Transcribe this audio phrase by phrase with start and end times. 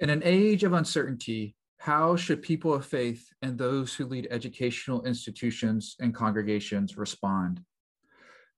[0.00, 5.04] In an age of uncertainty, how should people of faith and those who lead educational
[5.04, 7.60] institutions and congregations respond?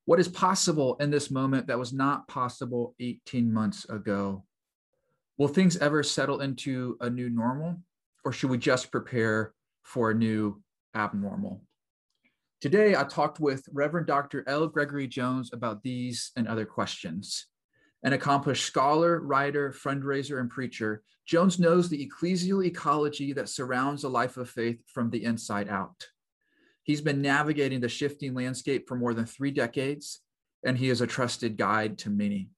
[0.07, 4.45] What is possible in this moment that was not possible 18 months ago?
[5.37, 7.76] Will things ever settle into a new normal,
[8.24, 10.62] or should we just prepare for a new
[10.94, 11.62] abnormal?
[12.62, 14.42] Today, I talked with Reverend Dr.
[14.46, 14.68] L.
[14.68, 17.46] Gregory Jones about these and other questions.
[18.07, 24.09] An accomplished scholar, writer, fundraiser, and preacher, Jones knows the ecclesial ecology that surrounds a
[24.09, 26.06] life of faith from the inside out.
[26.84, 30.20] He's been navigating the shifting landscape for more than three decades,
[30.64, 32.50] and he is a trusted guide to many.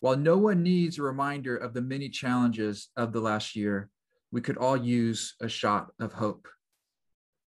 [0.00, 3.90] While no one needs a reminder of the many challenges of the last year,
[4.32, 6.48] we could all use a shot of hope.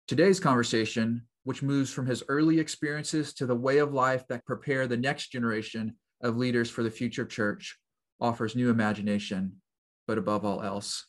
[0.07, 4.85] Today's conversation, which moves from his early experiences to the way of life that prepare
[4.85, 7.77] the next generation of leaders for the future church,
[8.19, 9.53] offers new imagination,
[10.07, 11.05] but above all else,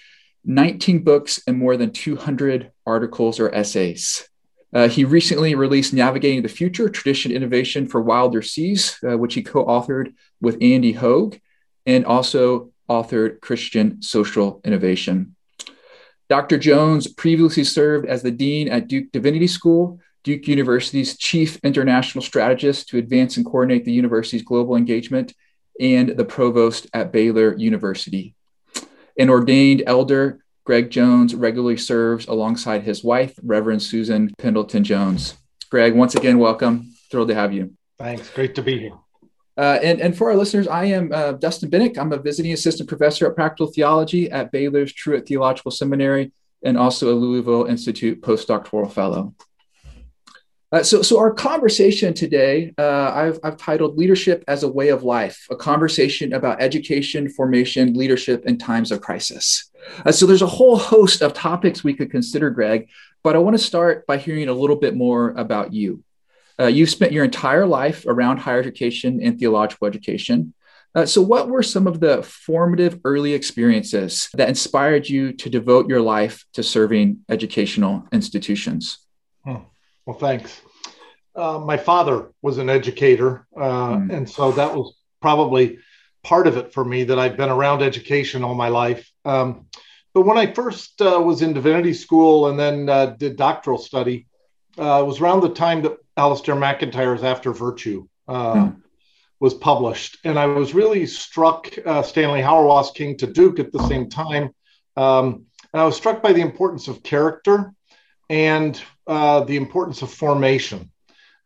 [0.44, 4.28] 19 books and more than 200 articles or essays.
[4.72, 9.42] Uh, he recently released Navigating the Future Tradition Innovation for Wilder Seas, uh, which he
[9.42, 11.36] co authored with Andy Hogue,
[11.86, 15.36] and also authored Christian Social Innovation.
[16.28, 16.58] Dr.
[16.58, 22.88] Jones previously served as the Dean at Duke Divinity School Duke University's chief international strategist
[22.88, 25.34] to advance and coordinate the university's global engagement,
[25.80, 28.34] and the provost at Baylor University.
[29.18, 35.34] An ordained elder, Greg Jones regularly serves alongside his wife, Reverend Susan Pendleton Jones.
[35.70, 36.92] Greg, once again, welcome.
[37.10, 37.74] Thrilled to have you.
[37.98, 38.30] Thanks.
[38.30, 38.92] Great to be here.
[39.56, 41.98] Uh, and, and for our listeners, I am uh, Dustin Benac.
[41.98, 46.32] I'm a visiting assistant professor at practical theology at Baylor's Truett Theological Seminary
[46.62, 49.34] and also a Louisville Institute postdoctoral fellow.
[50.72, 55.02] Uh, so, so our conversation today, uh, I've, I've titled "Leadership as a Way of
[55.02, 59.68] Life: A Conversation about Education, Formation, Leadership in Times of Crisis."
[60.06, 62.88] Uh, so, there's a whole host of topics we could consider, Greg.
[63.24, 66.04] But I want to start by hearing a little bit more about you.
[66.58, 70.54] Uh, you've spent your entire life around higher education and theological education.
[70.94, 75.88] Uh, so, what were some of the formative early experiences that inspired you to devote
[75.88, 78.98] your life to serving educational institutions?
[79.44, 79.56] Hmm.
[80.10, 80.60] Well, thanks.
[81.36, 84.12] Uh, my father was an educator, uh, mm.
[84.12, 85.78] and so that was probably
[86.24, 89.08] part of it for me that I've been around education all my life.
[89.24, 89.66] Um,
[90.12, 94.26] but when I first uh, was in divinity school and then uh, did doctoral study,
[94.76, 98.82] uh, it was around the time that Alasdair MacIntyre's After Virtue mm.
[99.38, 100.18] was published.
[100.24, 101.68] And I was really struck,
[102.02, 104.50] Stanley Hauerwas King to Duke at the same time.
[104.96, 107.72] Um, and I was struck by the importance of character
[108.28, 108.80] and
[109.10, 110.88] uh, the importance of formation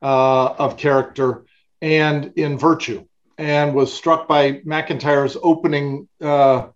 [0.03, 1.47] uh, of character
[1.81, 3.03] and in virtue,
[3.39, 6.67] and was struck by MacIntyre's opening uh,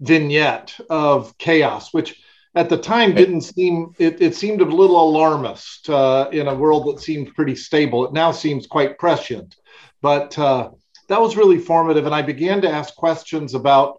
[0.00, 2.22] vignette of chaos, which
[2.54, 6.86] at the time didn't seem it, it seemed a little alarmist uh, in a world
[6.86, 8.04] that seemed pretty stable.
[8.04, 9.56] It now seems quite prescient,
[10.02, 10.70] but uh,
[11.08, 13.98] that was really formative, and I began to ask questions about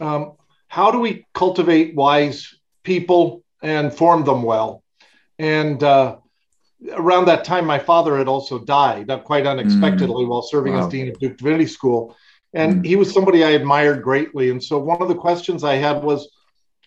[0.00, 0.32] um,
[0.68, 4.82] how do we cultivate wise people and form them well?
[5.38, 6.16] And uh,
[6.92, 10.28] around that time, my father had also died, not quite unexpectedly, mm.
[10.28, 10.86] while serving wow.
[10.86, 12.16] as dean of Duke Divinity School.
[12.54, 12.86] And mm.
[12.86, 14.50] he was somebody I admired greatly.
[14.50, 16.30] And so one of the questions I had was,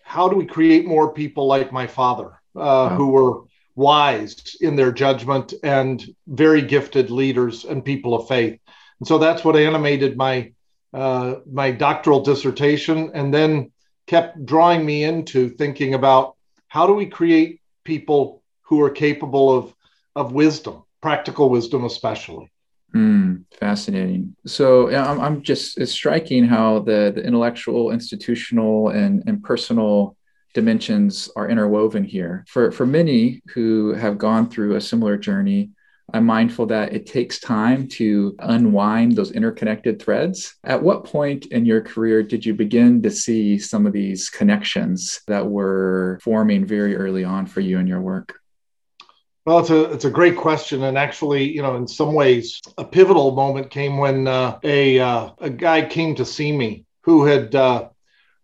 [0.02, 2.88] how do we create more people like my father, uh, wow.
[2.96, 3.42] who were
[3.76, 8.58] wise in their judgment and very gifted leaders and people of faith?
[8.98, 10.52] And so that's what animated my
[10.92, 13.70] uh, my doctoral dissertation, and then
[14.08, 16.34] kept drawing me into thinking about
[16.66, 18.39] how do we create people
[18.70, 19.74] who are capable of
[20.16, 22.50] of wisdom, practical wisdom, especially.
[22.94, 24.34] Mm, fascinating.
[24.46, 30.16] So I'm, I'm just, it's striking how the, the intellectual, institutional, and, and personal
[30.52, 32.44] dimensions are interwoven here.
[32.48, 35.70] For, for many who have gone through a similar journey,
[36.12, 40.56] I'm mindful that it takes time to unwind those interconnected threads.
[40.64, 45.20] At what point in your career did you begin to see some of these connections
[45.28, 48.34] that were forming very early on for you in your work?
[49.50, 52.84] Well, it's a it's a great question, and actually, you know, in some ways, a
[52.84, 57.52] pivotal moment came when uh, a uh, a guy came to see me who had
[57.56, 57.88] uh,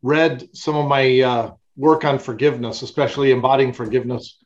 [0.03, 4.37] read some of my uh, work on forgiveness, especially embodying forgiveness,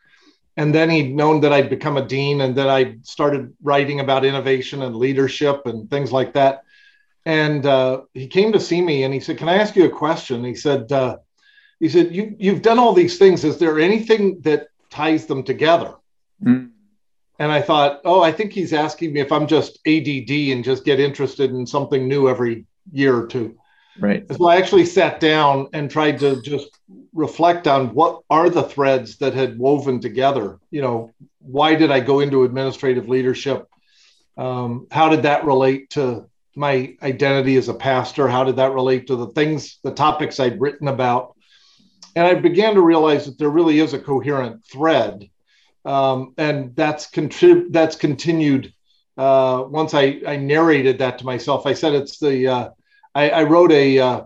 [0.58, 4.26] and then he'd known that I'd become a dean, and that I started writing about
[4.26, 6.64] innovation and leadership and things like that.
[7.24, 9.88] And uh, he came to see me, and he said, "Can I ask you a
[10.04, 11.16] question?" He said, uh,
[11.78, 13.44] "He said you you've done all these things.
[13.44, 15.94] Is there anything that ties them together?"
[16.44, 16.70] Mm.
[17.38, 20.84] And I thought, oh, I think he's asking me if I'm just ADD and just
[20.84, 23.56] get interested in something new every year or two.
[23.98, 24.26] Right.
[24.34, 26.69] So I actually sat down and tried to just
[27.12, 30.58] reflect on what are the threads that had woven together.
[30.70, 33.66] You know, why did I go into administrative leadership?
[34.36, 38.28] Um, how did that relate to my identity as a pastor?
[38.28, 41.36] How did that relate to the things, the topics I'd written about?
[42.16, 45.28] And I began to realize that there really is a coherent thread
[45.85, 48.73] um, and that's contrib- that's continued.
[49.17, 52.71] Uh, once I, I narrated that to myself, I said it's the uh,
[53.15, 54.23] I, I, wrote a uh,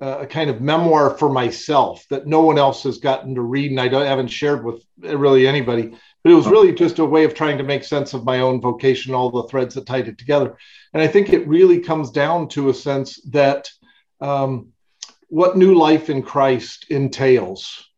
[0.00, 3.80] a kind of memoir for myself that no one else has gotten to read, and
[3.80, 5.94] I don't haven't shared with really anybody.
[6.22, 8.60] But it was really just a way of trying to make sense of my own
[8.60, 10.56] vocation, all the threads that tied it together.
[10.92, 13.70] And I think it really comes down to a sense that
[14.20, 14.68] um,
[15.28, 17.89] what new life in Christ entails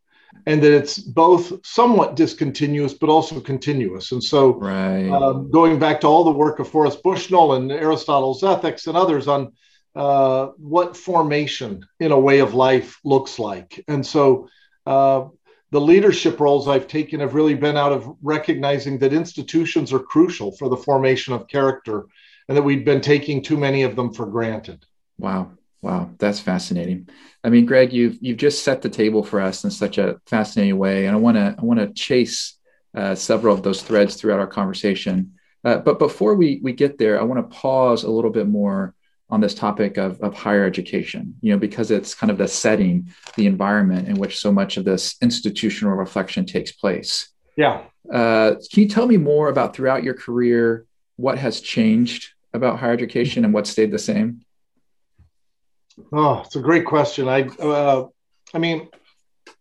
[0.46, 4.12] and that it's both somewhat discontinuous but also continuous.
[4.12, 5.08] And so, right.
[5.08, 9.28] um, going back to all the work of Horace Bushnell and Aristotle's Ethics and others
[9.28, 9.52] on
[9.94, 13.84] uh, what formation in a way of life looks like.
[13.88, 14.48] And so,
[14.86, 15.26] uh,
[15.70, 20.52] the leadership roles I've taken have really been out of recognizing that institutions are crucial
[20.52, 22.04] for the formation of character
[22.48, 24.84] and that we've been taking too many of them for granted.
[25.18, 25.52] Wow.
[25.82, 27.08] Wow, that's fascinating.
[27.42, 30.78] I mean, Greg, you've you've just set the table for us in such a fascinating
[30.78, 32.56] way, and I want to I want to chase
[32.96, 35.34] uh, several of those threads throughout our conversation.
[35.64, 38.94] Uh, but before we we get there, I want to pause a little bit more
[39.28, 41.34] on this topic of, of higher education.
[41.40, 44.84] You know, because it's kind of the setting, the environment in which so much of
[44.84, 47.28] this institutional reflection takes place.
[47.56, 47.82] Yeah.
[48.12, 50.86] Uh, can you tell me more about throughout your career
[51.16, 54.42] what has changed about higher education and what stayed the same?
[56.12, 57.28] Oh, it's a great question.
[57.28, 58.06] I, uh,
[58.54, 58.88] I mean,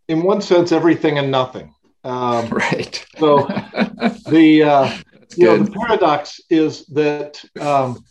[0.08, 1.74] in one sense, everything and nothing.
[2.04, 3.06] Um, right.
[3.18, 3.38] so
[4.30, 4.98] the uh,
[5.36, 8.04] you know the paradox is that um,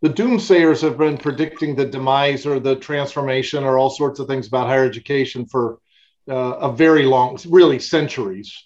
[0.00, 4.46] the doomsayers have been predicting the demise or the transformation or all sorts of things
[4.48, 5.78] about higher education for
[6.30, 8.64] uh, a very long, really centuries,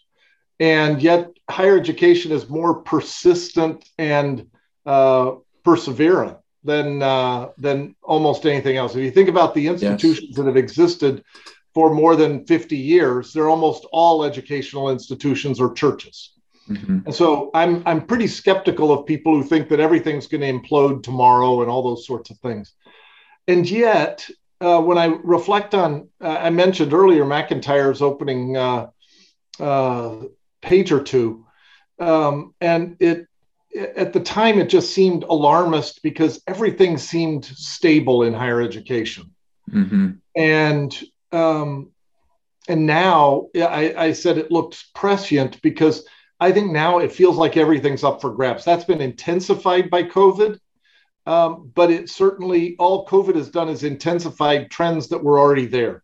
[0.60, 4.46] and yet higher education is more persistent and
[4.84, 5.32] uh,
[5.64, 8.94] perseverant than uh, than almost anything else.
[8.94, 10.36] If you think about the institutions yes.
[10.36, 11.24] that have existed
[11.72, 16.32] for more than 50 years, they're almost all educational institutions or churches.
[16.68, 16.98] Mm-hmm.
[17.06, 21.02] And so I'm I'm pretty skeptical of people who think that everything's going to implode
[21.02, 22.74] tomorrow and all those sorts of things.
[23.46, 24.28] And yet,
[24.60, 28.88] uh, when I reflect on, uh, I mentioned earlier MacIntyre's opening uh,
[29.60, 30.16] uh,
[30.60, 31.46] page or two,
[32.00, 33.28] um, and it
[33.74, 39.32] at the time it just seemed alarmist because everything seemed stable in higher education.
[39.70, 40.10] Mm-hmm.
[40.36, 41.90] and um,
[42.68, 46.06] and now I, I, said it looked prescient because
[46.38, 48.64] i think now it feels like everything's up for grabs.
[48.64, 50.60] That's been intensified by covid
[51.26, 56.02] um, but it certainly all covid has done is intensified trends that were already there.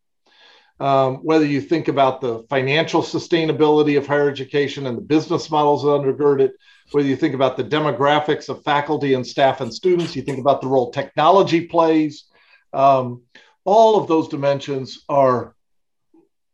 [0.81, 5.85] Um, whether you think about the financial sustainability of higher education and the business models
[5.85, 6.55] that undergird it
[6.95, 10.61] whether you think about the demographics of faculty and staff and students, you think about
[10.61, 12.25] the role technology plays,
[12.73, 13.23] um,
[13.65, 15.55] all of those dimensions are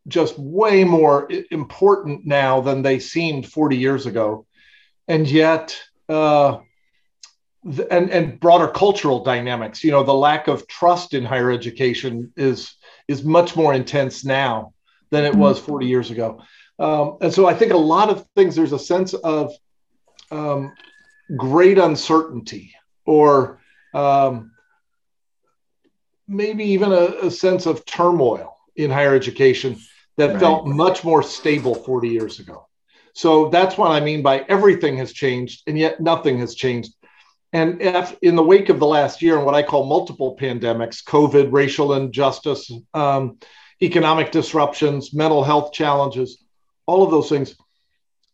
[0.07, 4.45] just way more important now than they seemed 40 years ago.
[5.07, 6.59] And yet, uh,
[7.63, 12.75] and, and broader cultural dynamics, you know, the lack of trust in higher education is,
[13.07, 14.73] is much more intense now
[15.11, 16.41] than it was 40 years ago.
[16.77, 19.51] Um, and so I think a lot of things, there's a sense of
[20.31, 20.73] um,
[21.35, 22.73] great uncertainty
[23.05, 23.59] or
[23.93, 24.51] um,
[26.27, 29.77] maybe even a, a, sense of turmoil in higher education
[30.17, 30.39] that right.
[30.39, 32.67] felt much more stable 40 years ago.
[33.13, 36.93] So that's what I mean by everything has changed, and yet nothing has changed.
[37.51, 41.03] And if, in the wake of the last year and what I call multiple pandemics
[41.03, 43.39] COVID, racial injustice, um,
[43.81, 46.43] economic disruptions, mental health challenges,
[46.85, 47.55] all of those things,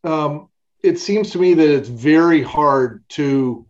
[0.04, 0.50] um,
[0.84, 3.66] it seems to me that it's very hard to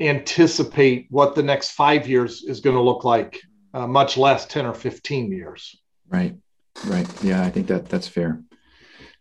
[0.00, 3.40] anticipate what the next five years is going to look like,
[3.72, 5.76] uh, much less 10 or 15 years.
[6.08, 6.34] Right,
[6.86, 7.06] right.
[7.22, 8.42] Yeah, I think that that's fair.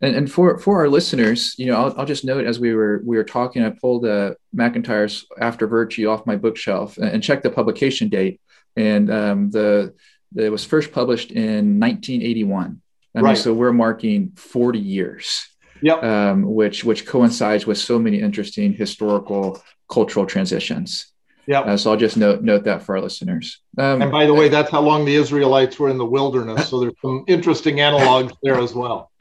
[0.01, 3.01] And, and for for our listeners, you know, I'll, I'll just note as we were
[3.06, 7.44] we were talking, I pulled the MacIntyre's After Virtue off my bookshelf and, and checked
[7.44, 8.42] the publication date,
[8.75, 9.94] and um, the
[10.36, 12.82] it was first published in 1981.
[13.15, 13.30] I right.
[13.30, 15.48] mean, so we're marking 40 years.
[15.82, 16.03] Yep.
[16.03, 21.08] Um, which which coincides with so many interesting historical cultural transitions.
[21.48, 21.60] Yeah.
[21.62, 23.60] Uh, so I'll just note note that for our listeners.
[23.77, 26.70] Um, and by the way, that's how long the Israelites were in the wilderness.
[26.70, 29.12] So there's some interesting analogs there as well.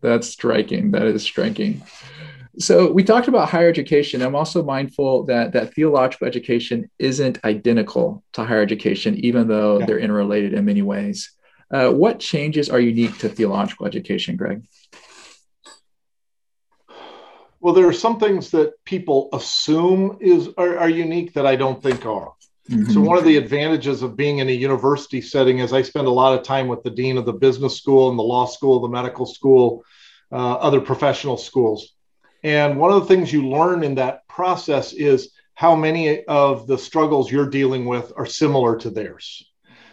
[0.00, 0.92] That's striking.
[0.92, 1.82] That is striking.
[2.58, 4.20] So we talked about higher education.
[4.20, 9.86] I'm also mindful that that theological education isn't identical to higher education, even though yeah.
[9.86, 11.32] they're interrelated in many ways.
[11.72, 14.62] Uh, what changes are unique to theological education, Greg?
[17.62, 21.80] Well, there are some things that people assume is are, are unique that I don't
[21.80, 22.32] think are.
[22.68, 22.90] Mm-hmm.
[22.90, 26.10] So one of the advantages of being in a university setting is I spend a
[26.10, 28.88] lot of time with the dean of the business school and the law school, the
[28.88, 29.84] medical school,
[30.32, 31.94] uh, other professional schools.
[32.42, 36.78] And one of the things you learn in that process is how many of the
[36.78, 39.48] struggles you're dealing with are similar to theirs.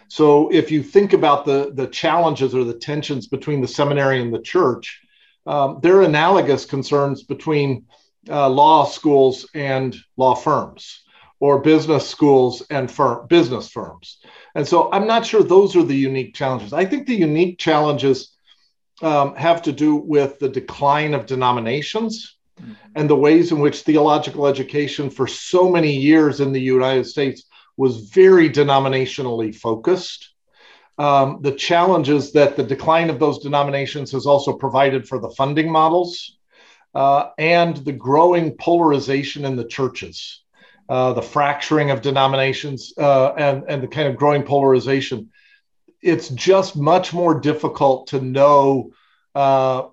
[0.08, 4.34] So if you think about the, the challenges or the tensions between the seminary and
[4.34, 5.00] the church,
[5.46, 7.86] um, there are analogous concerns between
[8.28, 11.02] uh, law schools and law firms
[11.40, 14.18] or business schools and firm, business firms.
[14.54, 16.72] And so I'm not sure those are the unique challenges.
[16.72, 18.36] I think the unique challenges
[19.02, 22.72] um, have to do with the decline of denominations mm-hmm.
[22.94, 27.44] and the ways in which theological education for so many years in the United States
[27.78, 30.34] was very denominationally focused.
[31.00, 35.72] Um, the challenges that the decline of those denominations has also provided for the funding
[35.72, 36.36] models
[36.94, 40.42] uh, and the growing polarization in the churches,
[40.90, 45.30] uh, the fracturing of denominations, uh, and, and the kind of growing polarization.
[46.02, 48.92] It's just much more difficult to know
[49.34, 49.84] uh,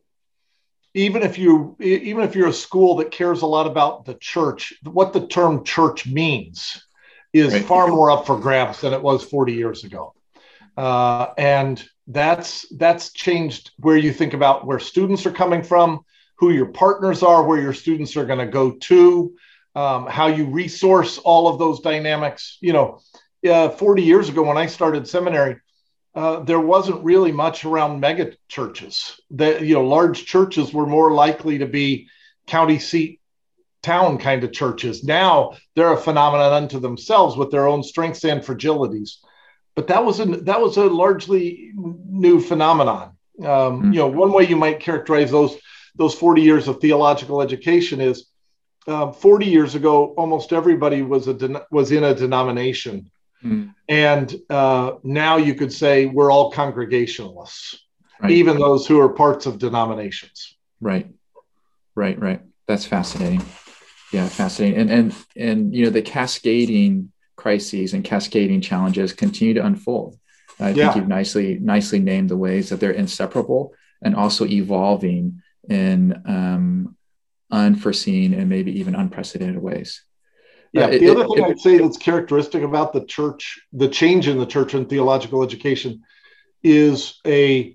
[0.94, 4.74] even if you even if you're a school that cares a lot about the church
[4.84, 6.86] what the term church means
[7.32, 7.64] is right.
[7.64, 10.14] far more up for grabs than it was 40 years ago.
[10.78, 16.02] Uh, and that's that's changed where you think about where students are coming from,
[16.38, 19.36] who your partners are, where your students are going to go to,
[19.76, 22.58] um, how you resource all of those dynamics.
[22.62, 23.02] You know,
[23.50, 25.58] uh, 40 years ago when I started seminary,
[26.16, 29.20] uh, there wasn't really much around mega churches.
[29.32, 32.08] That you know, large churches were more likely to be
[32.46, 33.20] county seat
[33.84, 35.04] town kind of churches.
[35.04, 39.18] Now they're a phenomenon unto themselves with their own strengths and fragilities.
[39.78, 43.16] But that was a that was a largely new phenomenon.
[43.40, 43.94] Um, mm-hmm.
[43.94, 45.56] You know, one way you might characterize those
[45.96, 48.26] those 40 years of theological education is
[48.88, 53.12] uh, 40 years ago, almost everybody was a was in a denomination,
[53.44, 53.70] mm-hmm.
[53.88, 57.80] and uh, now you could say we're all congregationalists,
[58.20, 58.32] right.
[58.32, 60.56] even those who are parts of denominations.
[60.82, 61.08] Right,
[61.94, 62.42] right, right.
[62.66, 63.46] That's fascinating
[64.14, 69.66] yeah fascinating and and and you know the cascading crises and cascading challenges continue to
[69.66, 70.20] unfold
[70.60, 70.86] i yeah.
[70.86, 76.96] think you've nicely nicely named the ways that they're inseparable and also evolving in um,
[77.52, 80.04] unforeseen and maybe even unprecedented ways
[80.74, 83.88] yeah uh, the it, other thing it, i'd say that's characteristic about the church the
[83.88, 86.04] change in the church and theological education
[86.64, 87.74] is a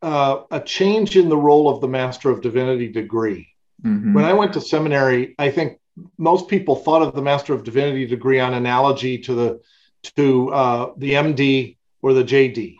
[0.00, 3.48] uh, a change in the role of the master of divinity degree
[3.84, 4.14] Mm-hmm.
[4.14, 5.78] When I went to seminary, I think
[6.16, 9.60] most people thought of the Master of Divinity degree on analogy to the
[10.16, 12.76] to uh, the MD or the JD,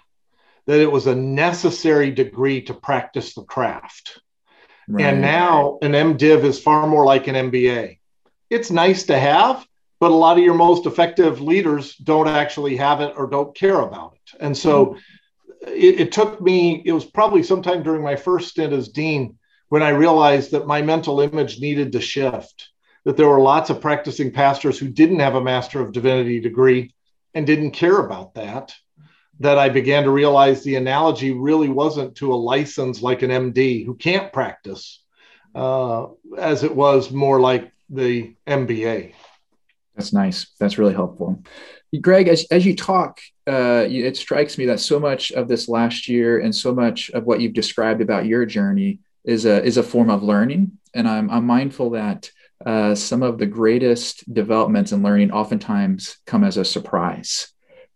[0.67, 4.21] that it was a necessary degree to practice the craft.
[4.89, 5.07] Right.
[5.07, 7.99] And now an MDiv is far more like an MBA.
[8.49, 9.67] It's nice to have,
[10.01, 13.81] but a lot of your most effective leaders don't actually have it or don't care
[13.81, 14.41] about it.
[14.41, 15.69] And so mm-hmm.
[15.69, 19.83] it, it took me, it was probably sometime during my first stint as dean when
[19.83, 22.71] I realized that my mental image needed to shift,
[23.09, 26.93] that there were lots of practicing pastors who didn't have a Master of Divinity degree
[27.33, 28.75] and didn't care about that.
[29.41, 33.87] That I began to realize the analogy really wasn't to a license like an MD
[33.87, 35.03] who can't practice,
[35.55, 39.15] uh, as it was more like the MBA.
[39.97, 40.49] That's nice.
[40.61, 41.43] That's really helpful.
[42.03, 46.09] Greg, as, as you talk, uh, it strikes me that so much of this last
[46.09, 49.83] year and so much of what you've described about your journey is a, is a
[49.83, 50.73] form of learning.
[50.93, 52.31] And I'm, I'm mindful that
[52.65, 57.49] uh, some of the greatest developments in learning oftentimes come as a surprise.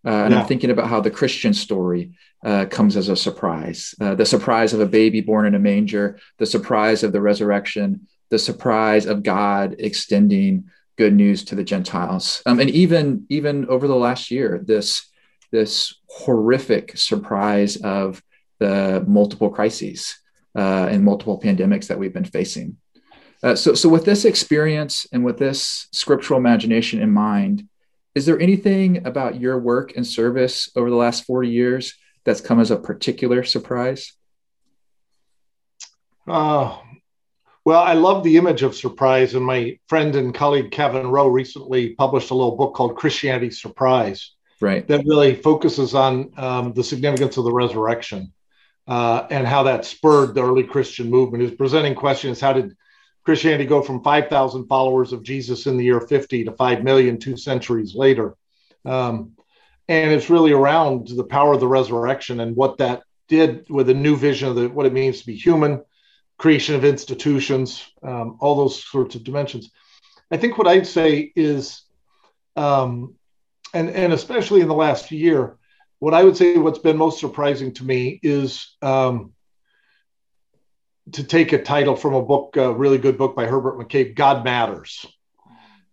[0.04, 0.40] Uh, and yeah.
[0.40, 2.12] I'm thinking about how the Christian story
[2.44, 6.18] uh, comes as a surprise uh, the surprise of a baby born in a manger,
[6.38, 10.64] the surprise of the resurrection, the surprise of God extending
[10.96, 12.42] good news to the Gentiles.
[12.46, 15.08] Um, and even even over the last year, this
[15.52, 18.22] this horrific surprise of
[18.58, 20.18] the multiple crises
[20.56, 22.76] uh, and multiple pandemics that we've been facing.
[23.42, 27.68] Uh, so, so with this experience and with this scriptural imagination in mind,
[28.14, 31.94] is there anything about your work and service over the last 40 years
[32.24, 34.12] that's come as a particular surprise?
[36.28, 36.76] Uh,
[37.64, 41.94] well, I love the image of surprise, and my friend and colleague Kavin Rowe recently
[41.94, 44.32] published a little book called Christianity Surprise.
[44.60, 44.86] Right.
[44.86, 48.32] That really focuses on um, the significance of the resurrection
[48.86, 51.42] uh, and how that spurred the early Christian movement.
[51.42, 52.76] Is presenting questions: how did
[53.24, 57.36] Christianity go from 5,000 followers of Jesus in the year 50 to 5 million two
[57.36, 58.36] centuries later?
[58.84, 59.32] Um,
[59.88, 63.94] and it's really around the power of the resurrection and what that did with a
[63.94, 65.82] new vision of the, what it means to be human
[66.38, 69.70] creation of institutions, um, all those sorts of dimensions.
[70.30, 71.82] I think what I'd say is,
[72.56, 73.14] um,
[73.74, 75.56] and, and especially in the last year,
[75.98, 79.32] what I would say what's been most surprising to me is um,
[81.10, 84.44] to take a title from a book, a really good book by Herbert McCabe, God
[84.44, 85.04] Matters.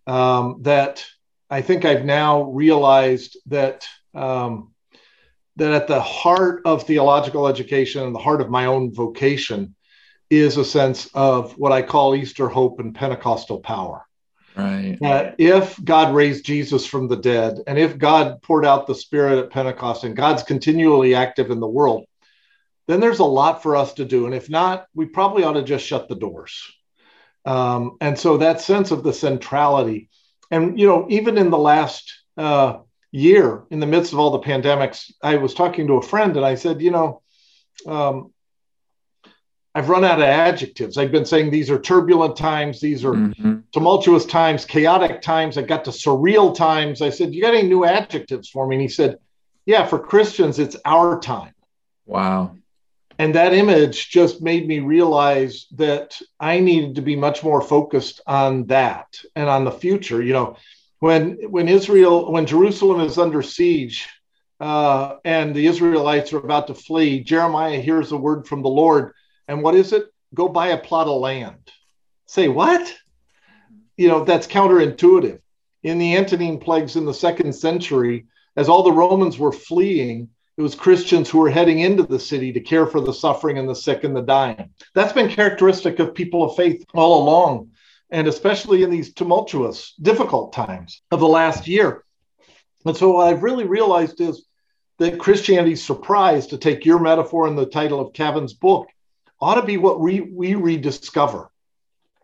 [0.05, 1.05] Um, that
[1.49, 4.73] I think I've now realized that um,
[5.55, 9.75] that at the heart of theological education and the heart of my own vocation
[10.29, 14.05] is a sense of what I call Easter hope and Pentecostal power.
[14.55, 14.97] Right.
[15.01, 19.39] That if God raised Jesus from the dead, and if God poured out the Spirit
[19.39, 22.05] at Pentecost, and God's continually active in the world,
[22.89, 24.25] then there's a lot for us to do.
[24.25, 26.59] And if not, we probably ought to just shut the doors.
[27.45, 30.09] Um, and so that sense of the centrality,
[30.49, 32.79] and you know, even in the last uh,
[33.11, 36.43] year, in the midst of all the pandemics, I was talking to a friend, and
[36.43, 37.21] I said, you know,
[37.85, 38.33] um,
[39.75, 40.97] I've run out of adjectives.
[40.97, 43.59] I've been saying these are turbulent times, these are mm-hmm.
[43.71, 45.59] tumultuous times, chaotic times.
[45.59, 47.03] I got to surreal times.
[47.03, 48.77] I said, You got any new adjectives for me?
[48.77, 49.19] And he said,
[49.67, 51.53] Yeah, for Christians, it's our time.
[52.07, 52.55] Wow.
[53.19, 58.21] And that image just made me realize that I needed to be much more focused
[58.25, 60.23] on that and on the future.
[60.23, 60.57] You know,
[60.99, 64.07] when when Israel, when Jerusalem is under siege,
[64.59, 69.13] uh, and the Israelites are about to flee, Jeremiah hears a word from the Lord
[69.49, 70.05] and what is it?
[70.35, 71.71] Go buy a plot of land.
[72.27, 72.95] Say what?
[73.97, 75.39] You know, that's counterintuitive.
[75.81, 80.61] In the Antonine plagues in the second century, as all the Romans were fleeing, it
[80.61, 83.73] was Christians who were heading into the city to care for the suffering and the
[83.73, 84.71] sick and the dying.
[84.93, 87.71] That's been characteristic of people of faith all along,
[88.09, 92.03] and especially in these tumultuous, difficult times of the last year.
[92.85, 94.47] And so, what I've really realized is
[94.97, 98.89] that Christianity's surprise, to take your metaphor in the title of Kavin's book,
[99.39, 101.49] ought to be what we, we rediscover.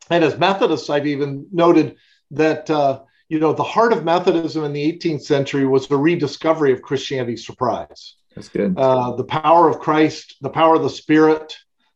[0.09, 1.95] And as Methodists, I've even noted
[2.31, 6.73] that, uh, you know, the heart of Methodism in the 18th century was the rediscovery
[6.73, 8.15] of Christianity's surprise.
[8.35, 8.77] That's good.
[8.77, 11.55] Uh, the power of Christ, the power of the Spirit,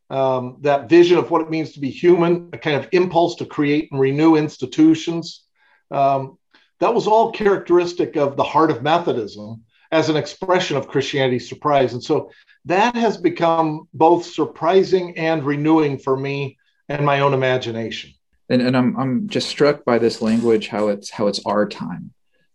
[0.10, 3.46] um, that vision of what it means to be human, a kind of impulse to
[3.46, 5.44] create and renew institutions.
[5.92, 6.38] Um,
[6.80, 11.94] that was all characteristic of the heart of Methodism as an expression of Christianity's surprise.
[11.94, 12.32] And so
[12.66, 18.12] that has become both surprising and renewing for me and my own imagination.
[18.50, 22.14] And, and I'm, I'm just struck by this language, how it's, how it's our time.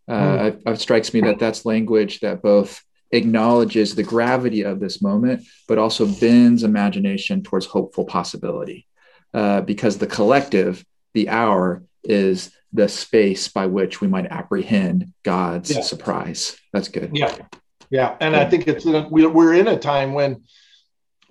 [0.08, 0.46] Uh, mm.
[0.46, 2.82] it, it strikes me that that's language that both
[3.14, 8.86] acknowledges the gravity of this moment, but also bends imagination towards hopeful possibility.
[9.32, 15.74] Uh, because the collective, the hour, is the space by which we might apprehend God's
[15.74, 15.82] yeah.
[15.82, 16.56] surprise.
[16.72, 17.10] That's good.
[17.14, 17.34] Yeah.
[17.90, 20.42] Yeah, and I think it's we're in a time when,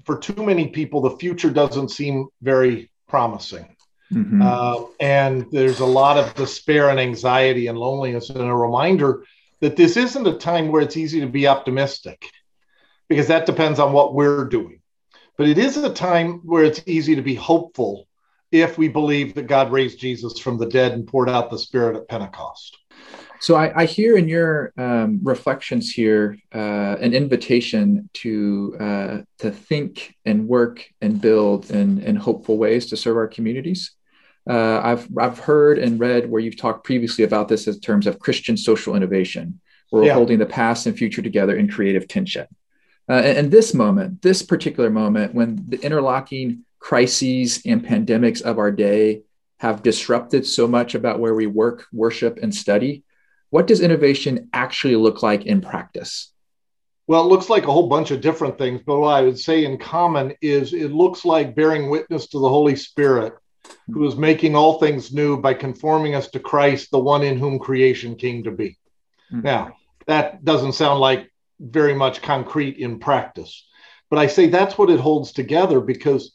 [0.05, 3.75] for too many people, the future doesn't seem very promising.
[4.13, 4.41] Mm-hmm.
[4.41, 9.25] Um, and there's a lot of despair and anxiety and loneliness, and a reminder
[9.63, 12.29] that this isn't a time where it's easy to be optimistic
[13.07, 14.81] because that depends on what we're doing.
[15.37, 18.09] But it is a time where it's easy to be hopeful
[18.51, 21.95] if we believe that God raised Jesus from the dead and poured out the Spirit
[21.95, 22.77] at Pentecost.
[23.39, 29.49] So I, I hear in your um, reflections here uh, an invitation to uh, to
[29.49, 33.91] think and work and build in, in hopeful ways to serve our communities.
[34.49, 38.19] Uh, I've I've heard and read where you've talked previously about this in terms of
[38.19, 42.47] Christian social innovation, where we're holding the past and future together in creative tension.
[43.09, 48.59] Uh, and, and this moment, this particular moment, when the interlocking crises and pandemics of
[48.59, 49.21] our day
[49.59, 53.03] have disrupted so much about where we work, worship, and study,
[53.49, 56.33] what does innovation actually look like in practice?
[57.07, 59.63] Well, it looks like a whole bunch of different things, but what I would say
[59.63, 63.33] in common is it looks like bearing witness to the Holy Spirit,
[63.91, 67.59] who is making all things new by conforming us to Christ, the one in whom
[67.59, 68.77] creation came to be.
[69.31, 69.41] Mm-hmm.
[69.41, 69.75] Now,
[70.07, 73.65] that doesn't sound like very much concrete in practice,
[74.09, 76.33] but I say that's what it holds together because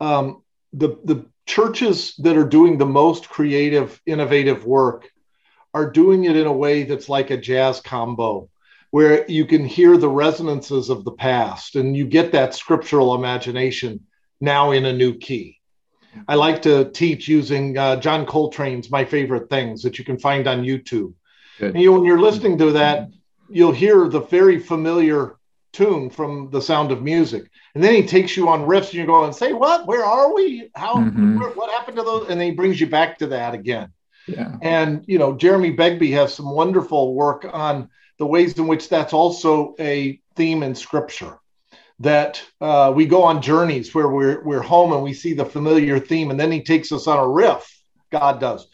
[0.00, 5.08] um, the, the churches that are doing the most creative, innovative work
[5.74, 8.48] are doing it in a way that's like a jazz combo
[8.90, 14.00] where you can hear the resonances of the past and you get that scriptural imagination
[14.40, 15.59] now in a new key.
[16.28, 20.46] I like to teach using uh, John Coltrane's My Favorite Things that you can find
[20.46, 21.14] on YouTube.
[21.60, 23.08] And you, when you're listening to that,
[23.48, 25.36] you'll hear the very familiar
[25.72, 27.50] tune from the sound of music.
[27.74, 30.34] And then he takes you on riffs and you go and say, what, where are
[30.34, 30.70] we?
[30.74, 31.38] How, mm-hmm.
[31.38, 32.28] where, what happened to those?
[32.28, 33.92] And then he brings you back to that again.
[34.26, 34.56] Yeah.
[34.62, 39.12] And you know, Jeremy Begbie has some wonderful work on the ways in which that's
[39.12, 41.38] also a theme in Scripture.
[42.00, 45.98] That uh, we go on journeys where we're we're home and we see the familiar
[45.98, 47.68] theme, and then He takes us on a riff.
[48.10, 48.66] God does.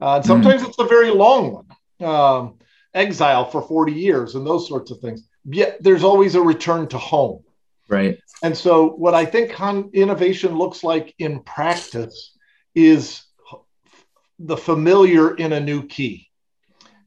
[0.00, 0.68] Uh, and sometimes mm.
[0.68, 2.58] it's a very long one, um,
[2.92, 5.28] exile for forty years, and those sorts of things.
[5.44, 7.44] Yet there's always a return to home.
[7.88, 8.18] Right.
[8.42, 12.36] And so, what I think con- innovation looks like in practice
[12.74, 13.22] is
[14.38, 16.28] the familiar in a new key.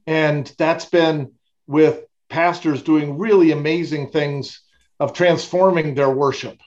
[0.06, 1.34] And that's been
[1.68, 4.62] with pastors doing really amazing things
[5.00, 6.58] of transforming their worship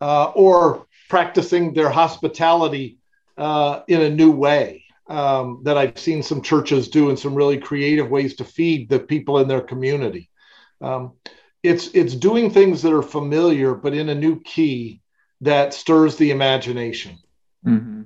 [0.00, 2.98] uh, or practicing their hospitality
[3.38, 7.58] uh, in a new way um, that I've seen some churches do in some really
[7.58, 10.30] creative ways to feed the people in their community.
[10.80, 11.12] Um,
[11.62, 15.00] it's it's doing things that are familiar, but in a new key
[15.40, 17.18] that stirs the imagination.
[17.64, 18.02] Mm-hmm.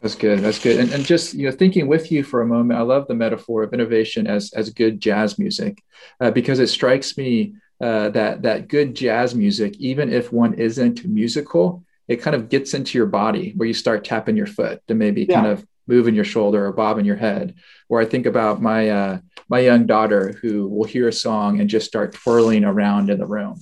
[0.00, 0.40] That's good.
[0.40, 0.80] That's good.
[0.80, 3.62] And, and just you know, thinking with you for a moment, I love the metaphor
[3.62, 5.82] of innovation as as good jazz music,
[6.20, 11.04] uh, because it strikes me uh, that that good jazz music, even if one isn't
[11.04, 14.94] musical, it kind of gets into your body where you start tapping your foot to
[14.94, 15.34] maybe yeah.
[15.34, 17.56] kind of moving your shoulder or bobbing your head.
[17.88, 19.18] Or I think about my uh,
[19.48, 23.26] my young daughter who will hear a song and just start twirling around in the
[23.26, 23.60] room.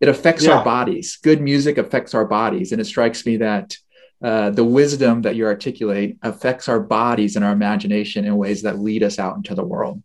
[0.00, 0.58] It affects yeah.
[0.58, 1.16] our bodies.
[1.22, 3.76] Good music affects our bodies, and it strikes me that
[4.22, 8.78] uh, the wisdom that you articulate affects our bodies and our imagination in ways that
[8.78, 10.02] lead us out into the world.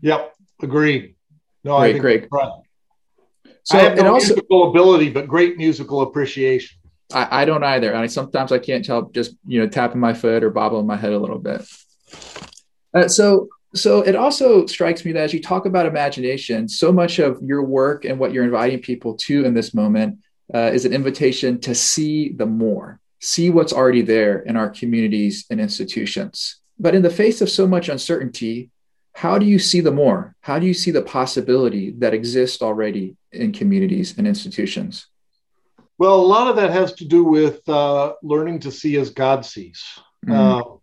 [0.00, 1.16] Yep, agreed.
[1.64, 2.28] No, great, I great.
[3.64, 6.78] So I have no also, musical ability, but great musical appreciation.
[7.12, 7.94] I, I don't either.
[7.94, 11.12] I sometimes I can't tell just you know tapping my foot or bobbling my head
[11.12, 11.66] a little bit.
[12.94, 17.18] Uh, so so it also strikes me that as you talk about imagination, so much
[17.18, 20.18] of your work and what you're inviting people to in this moment
[20.54, 25.46] uh, is an invitation to see the more see what's already there in our communities
[25.50, 26.60] and institutions.
[26.78, 28.70] But in the face of so much uncertainty,
[29.14, 30.34] how do you see the more?
[30.40, 35.06] How do you see the possibility that exists already in communities and institutions?
[35.98, 39.46] Well, a lot of that has to do with uh, learning to see as God
[39.46, 39.82] sees.
[40.26, 40.32] Mm-hmm.
[40.32, 40.76] Uh,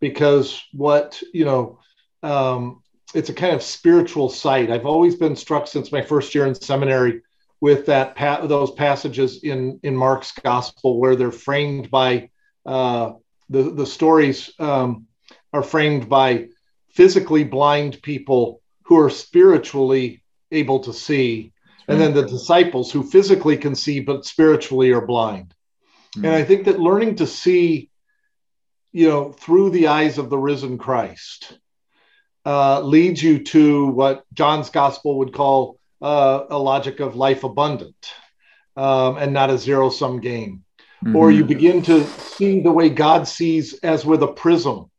[0.00, 1.78] because what, you know,
[2.22, 2.82] um,
[3.14, 4.70] it's a kind of spiritual sight.
[4.70, 7.22] I've always been struck since my first year in seminary
[7.60, 12.30] with that pa- those passages in in Mark's gospel where they're framed by
[12.64, 13.12] uh,
[13.48, 15.06] the the stories um,
[15.52, 16.48] are framed by
[16.96, 21.52] physically blind people who are spiritually able to see,
[21.88, 25.54] and then the disciples who physically can see but spiritually are blind.
[26.16, 26.24] Mm-hmm.
[26.24, 27.90] And I think that learning to see,
[28.92, 31.58] you know, through the eyes of the risen Christ.
[32.44, 38.12] Uh, leads you to what John's gospel would call uh, a logic of life abundant
[38.76, 40.62] um, and not a zero sum game.
[41.04, 41.16] Mm-hmm.
[41.16, 44.92] Or you begin to see the way God sees as with a prism,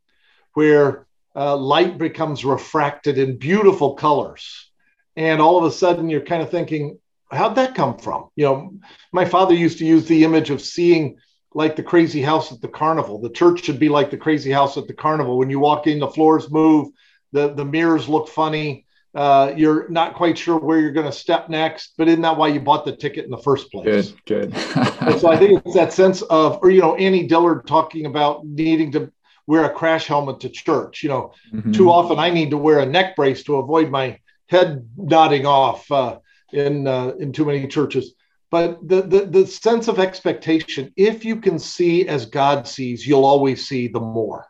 [0.55, 1.06] where
[1.38, 4.71] uh, light becomes refracted in beautiful colors.
[5.15, 7.00] And all of a sudden, you're kind of thinking,
[7.32, 8.30] how'd that come from?
[8.36, 8.73] You know,
[9.13, 11.17] my father used to use the image of seeing
[11.54, 13.21] like the crazy house at the carnival.
[13.21, 15.38] The church should be like the crazy house at the carnival.
[15.38, 16.89] When you walk in, the floors move,
[17.32, 18.86] the, the mirrors look funny.
[19.13, 22.47] Uh, you're not quite sure where you're going to step next, but isn't that why
[22.47, 24.12] you bought the ticket in the first place?
[24.26, 24.58] Good, good.
[25.19, 28.91] so I think it's that sense of, or you know, Annie Dillard talking about needing
[28.91, 29.12] to
[29.47, 31.01] wear a crash helmet to church.
[31.01, 31.71] You know, mm-hmm.
[31.71, 35.89] too often I need to wear a neck brace to avoid my head nodding off
[35.91, 36.19] uh,
[36.53, 38.13] in uh, in too many churches
[38.49, 43.25] but the, the, the sense of expectation if you can see as god sees you'll
[43.25, 44.45] always see the more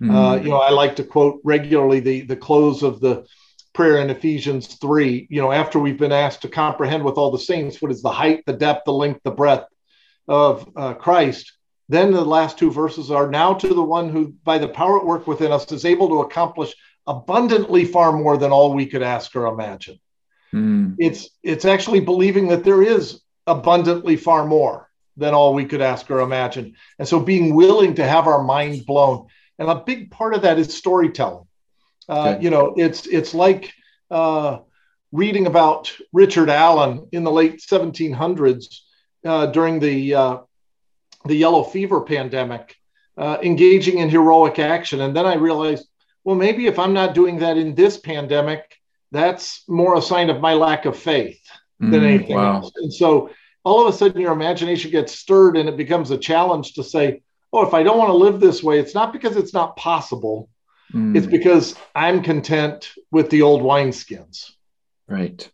[0.00, 0.14] mm-hmm.
[0.14, 3.24] uh, you know i like to quote regularly the the close of the
[3.72, 7.38] prayer in ephesians 3 you know after we've been asked to comprehend with all the
[7.38, 9.68] saints what is the height the depth the length the breadth
[10.28, 11.52] of uh, christ
[11.88, 15.06] then the last two verses are now to the one who by the power at
[15.06, 16.74] work within us is able to accomplish
[17.06, 19.98] abundantly far more than all we could ask or imagine
[20.54, 20.94] mm.
[20.98, 26.10] it's it's actually believing that there is abundantly far more than all we could ask
[26.10, 26.74] or imagine.
[26.98, 29.26] And so being willing to have our mind blown.
[29.58, 31.46] And a big part of that is storytelling.
[32.08, 33.72] Uh, You know, it's it's like
[34.10, 34.58] uh,
[35.12, 38.80] reading about Richard Allen in the late 1700s
[39.24, 40.38] uh, during the uh,
[41.24, 42.76] the yellow fever pandemic,
[43.16, 45.00] uh, engaging in heroic action.
[45.00, 45.86] And then I realized,
[46.24, 48.78] well, maybe if I'm not doing that in this pandemic,
[49.10, 51.40] that's more a sign of my lack of faith
[51.78, 52.56] than mm, anything wow.
[52.56, 52.72] else.
[52.76, 53.30] And so
[53.64, 57.22] all of a sudden your imagination gets stirred and it becomes a challenge to say,
[57.52, 60.48] oh, if I don't want to live this way, it's not because it's not possible.
[60.92, 61.16] Mm.
[61.16, 64.52] It's because I'm content with the old wineskins.
[65.08, 65.48] Right.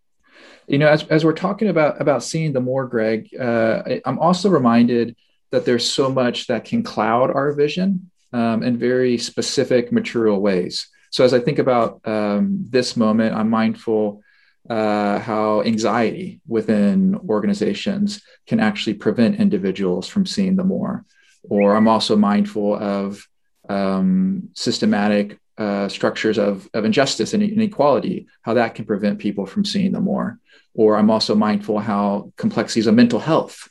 [0.66, 4.50] You know, as, as we're talking about about seeing the more, Greg, uh, I'm also
[4.50, 5.16] reminded
[5.50, 10.88] that there's so much that can cloud our vision um, in very specific material ways.
[11.10, 14.22] So as I think about um, this moment, I'm mindful
[14.68, 21.06] uh, how anxiety within organizations can actually prevent individuals from seeing the more.
[21.44, 23.26] Or I'm also mindful of
[23.68, 29.64] um, systematic uh, structures of, of injustice and inequality, how that can prevent people from
[29.64, 30.38] seeing the more.
[30.74, 33.68] Or I'm also mindful how complexities of mental health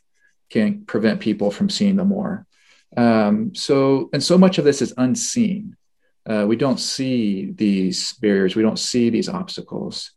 [0.50, 2.46] can prevent people from seeing the more.
[2.96, 5.76] Um, so, and so much of this is unseen.
[6.26, 10.12] Uh, we don't see these barriers, we don't see these obstacles.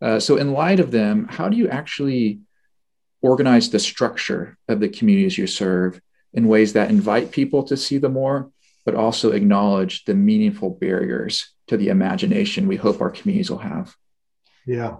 [0.00, 2.40] Uh, so, in light of them, how do you actually
[3.22, 6.00] organize the structure of the communities you serve
[6.34, 8.50] in ways that invite people to see the more,
[8.84, 13.94] but also acknowledge the meaningful barriers to the imagination we hope our communities will have?
[14.66, 14.96] Yeah.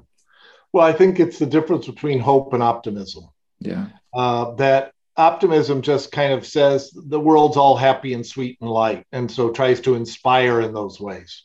[0.72, 3.28] Well, I think it's the difference between hope and optimism.
[3.64, 3.86] Yeah.
[4.14, 9.06] Uh, that optimism just kind of says the world's all happy and sweet and light,
[9.12, 11.44] and so tries to inspire in those ways.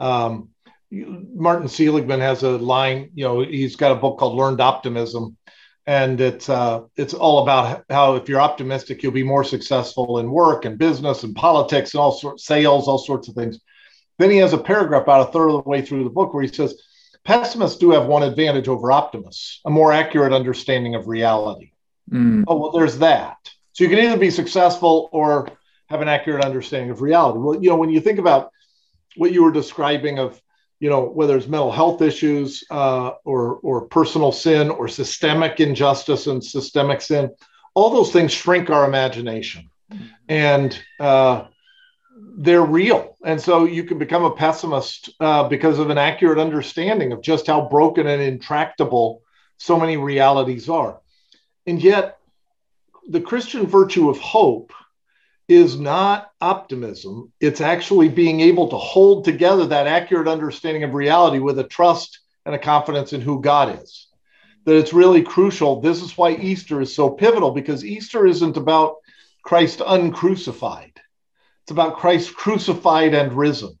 [0.00, 0.50] Um,
[0.90, 5.36] Martin Seligman has a line, you know, he's got a book called Learned Optimism.
[5.84, 10.30] And it's uh, it's all about how if you're optimistic, you'll be more successful in
[10.30, 13.58] work and business and politics and all sorts sales, all sorts of things.
[14.16, 16.44] Then he has a paragraph about a third of the way through the book where
[16.44, 16.80] he says,
[17.24, 21.72] pessimists do have one advantage over optimists, a more accurate understanding of reality.
[22.10, 22.44] Mm.
[22.46, 23.38] Oh, well, there's that.
[23.72, 25.48] So you can either be successful or
[25.86, 27.38] have an accurate understanding of reality.
[27.38, 28.50] Well, you know, when you think about
[29.16, 30.40] what you were describing of
[30.82, 36.26] you know, whether it's mental health issues uh, or, or personal sin or systemic injustice
[36.26, 37.30] and systemic sin,
[37.74, 39.70] all those things shrink our imagination.
[40.28, 41.44] And uh,
[42.36, 43.16] they're real.
[43.24, 47.46] And so you can become a pessimist uh, because of an accurate understanding of just
[47.46, 49.22] how broken and intractable
[49.58, 51.00] so many realities are.
[51.66, 52.18] And yet,
[53.08, 54.72] the Christian virtue of hope
[55.48, 57.32] is not optimism.
[57.40, 62.20] It's actually being able to hold together that accurate understanding of reality with a trust
[62.46, 64.08] and a confidence in who God is.
[64.64, 65.80] That it's really crucial.
[65.80, 68.96] This is why Easter is so pivotal because Easter isn't about
[69.42, 71.00] Christ uncrucified,
[71.72, 73.78] about Christ crucified and risen.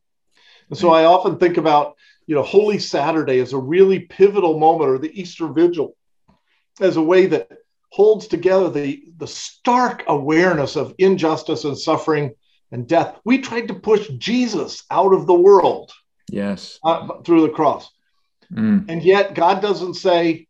[0.68, 4.90] And so I often think about, you know, Holy Saturday as a really pivotal moment
[4.90, 5.96] or the Easter Vigil
[6.80, 7.48] as a way that
[7.90, 12.34] holds together the, the stark awareness of injustice and suffering
[12.70, 13.20] and death.
[13.24, 15.92] We tried to push Jesus out of the world.
[16.30, 16.78] Yes.
[16.82, 17.90] Uh, through the cross.
[18.50, 18.86] Mm.
[18.88, 20.46] And yet God doesn't say,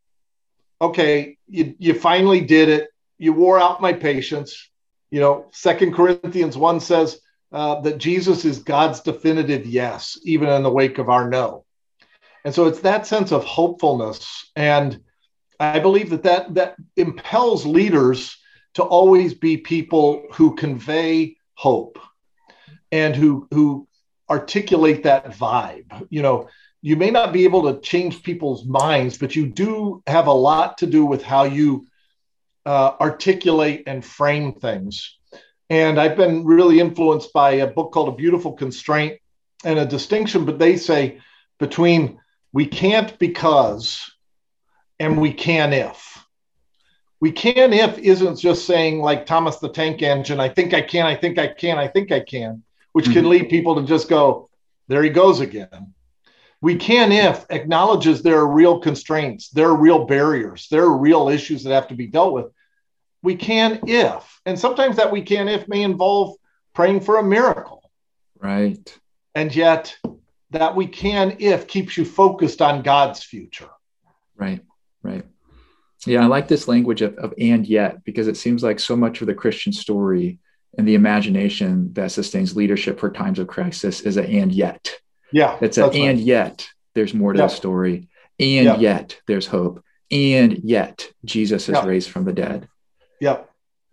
[0.81, 2.89] okay, you, you finally did it.
[3.19, 4.71] You wore out my patience.
[5.11, 7.21] You know, Second Corinthians 1 says
[7.53, 11.65] uh, that Jesus is God's definitive yes, even in the wake of our no.
[12.45, 15.01] And so it's that sense of hopefulness and
[15.63, 18.37] I believe that, that that impels leaders
[18.75, 22.01] to always be people who convey hope
[22.91, 23.87] and who who
[24.29, 26.07] articulate that vibe.
[26.11, 26.49] You know,
[26.81, 30.79] you may not be able to change people's minds, but you do have a lot
[30.79, 31.87] to do with how you
[32.67, 35.17] uh, articulate and frame things.
[35.73, 39.19] And I've been really influenced by a book called A Beautiful Constraint
[39.65, 41.23] and a distinction, but they say
[41.59, 42.21] between
[42.53, 44.13] we can't because
[45.01, 46.27] and we can if.
[47.23, 51.07] We can if isn't just saying like Thomas the Tank Engine, I think I can,
[51.07, 53.15] I think I can, I think I can, which mm-hmm.
[53.15, 54.51] can lead people to just go,
[54.89, 55.95] there he goes again.
[56.61, 61.31] We can if acknowledges there are real constraints, there are real barriers, there are real
[61.31, 62.53] issues that have to be dealt with.
[63.23, 66.37] We can if, and sometimes that we can if may involve
[66.75, 67.91] praying for a miracle.
[68.41, 68.99] Right.
[69.35, 69.97] And yet,
[70.51, 73.71] that we can if keeps you focused on God's future.
[74.37, 74.61] Right,
[75.03, 75.25] right.
[76.05, 79.21] Yeah, I like this language of, of and yet because it seems like so much
[79.21, 80.41] of the Christian story
[80.77, 84.95] and the imagination that sustains leadership for times of crisis is a and yet.
[85.31, 85.59] Yeah.
[85.61, 87.47] It's a and yet there's more to yeah.
[87.47, 88.09] the story.
[88.41, 88.77] And yeah.
[88.79, 89.85] yet there's hope.
[90.11, 91.87] And yet Jesus is yeah.
[91.87, 92.69] raised from the dead.
[93.23, 93.43] Yeah.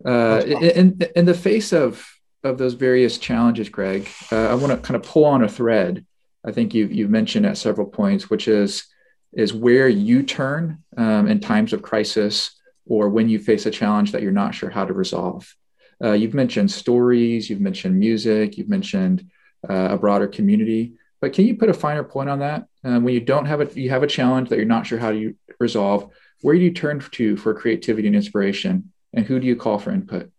[0.04, 2.04] Uh, in, in the face of
[2.42, 6.04] of those various challenges, Greg, uh, I want to kind of pull on a thread.
[6.44, 8.84] I think you've you've mentioned at several points, which is
[9.32, 14.10] is where you turn um, in times of crisis or when you face a challenge
[14.10, 15.54] that you're not sure how to resolve.
[16.02, 19.30] Uh, you've mentioned stories, you've mentioned music, you've mentioned
[19.68, 20.94] uh, a broader community.
[21.20, 22.66] But can you put a finer point on that?
[22.82, 25.12] Um, when you don't have a you have a challenge that you're not sure how
[25.12, 29.56] to resolve, where do you turn to for creativity and inspiration, and who do you
[29.56, 30.30] call for input?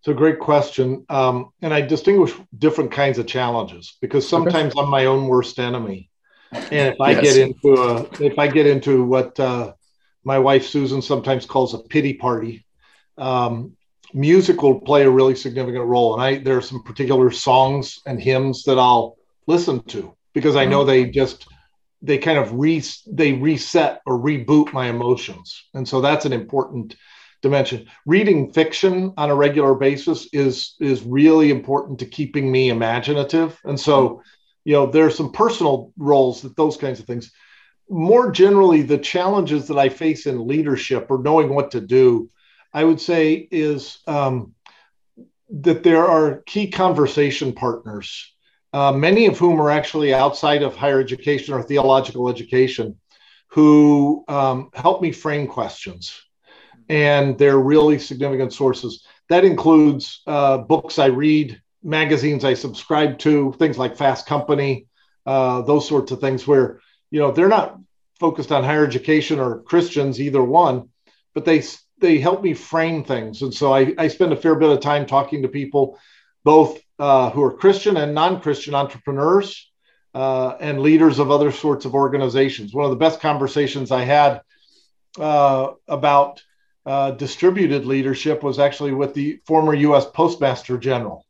[0.00, 4.82] It's a great question, um, and I distinguish different kinds of challenges because sometimes okay.
[4.82, 6.08] I'm my own worst enemy,
[6.52, 7.22] and if I yes.
[7.22, 9.72] get into a, if I get into what uh,
[10.22, 12.64] my wife Susan sometimes calls a pity party,
[13.16, 13.76] um,
[14.14, 16.14] music will play a really significant role.
[16.14, 19.16] And I there are some particular songs and hymns that I'll
[19.48, 21.48] listen to because I know they just
[22.02, 26.94] they kind of re they reset or reboot my emotions, and so that's an important
[27.42, 27.86] dimension.
[28.06, 33.78] Reading fiction on a regular basis is is really important to keeping me imaginative, and
[33.78, 34.22] so
[34.64, 37.30] you know there are some personal roles that those kinds of things.
[37.90, 42.28] More generally, the challenges that I face in leadership or knowing what to do,
[42.72, 44.54] I would say is um,
[45.48, 48.30] that there are key conversation partners
[48.72, 52.98] uh, many of whom are actually outside of higher education or theological education,
[53.48, 56.22] who um, help me frame questions.
[56.88, 59.04] And they're really significant sources.
[59.28, 64.86] That includes uh, books I read, magazines I subscribe to, things like Fast Company,
[65.26, 67.78] uh, those sorts of things where, you know, they're not
[68.18, 70.88] focused on higher education or Christians, either one,
[71.34, 71.62] but they
[72.00, 73.42] they help me frame things.
[73.42, 75.98] And so I, I spend a fair bit of time talking to people,
[76.44, 79.70] both uh, who are Christian and non Christian entrepreneurs
[80.14, 82.72] uh, and leaders of other sorts of organizations.
[82.72, 84.42] One of the best conversations I had
[85.18, 86.42] uh, about
[86.88, 91.22] uh, distributed leadership was actually with the former US Postmaster General.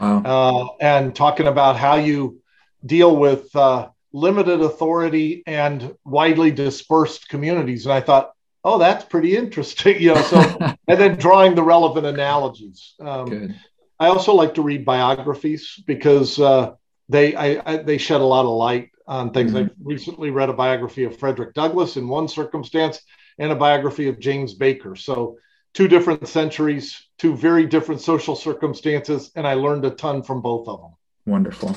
[0.00, 0.22] Wow.
[0.24, 2.40] Uh, and talking about how you
[2.86, 7.84] deal with uh, limited authority and widely dispersed communities.
[7.84, 8.32] And I thought,
[8.64, 9.96] oh, that's pretty interesting.
[10.00, 10.38] You know, so
[10.88, 12.94] and then drawing the relevant analogies.
[12.98, 13.54] Um,
[14.00, 16.72] I also like to read biographies because uh,
[17.10, 19.52] they I, I, they shed a lot of light on things.
[19.52, 19.66] Mm-hmm.
[19.66, 23.02] I recently read a biography of Frederick Douglass in one circumstance
[23.38, 24.96] and a biography of James Baker.
[24.96, 25.38] So
[25.74, 30.68] two different centuries, two very different social circumstances, and I learned a ton from both
[30.68, 30.90] of them.
[31.26, 31.76] Wonderful.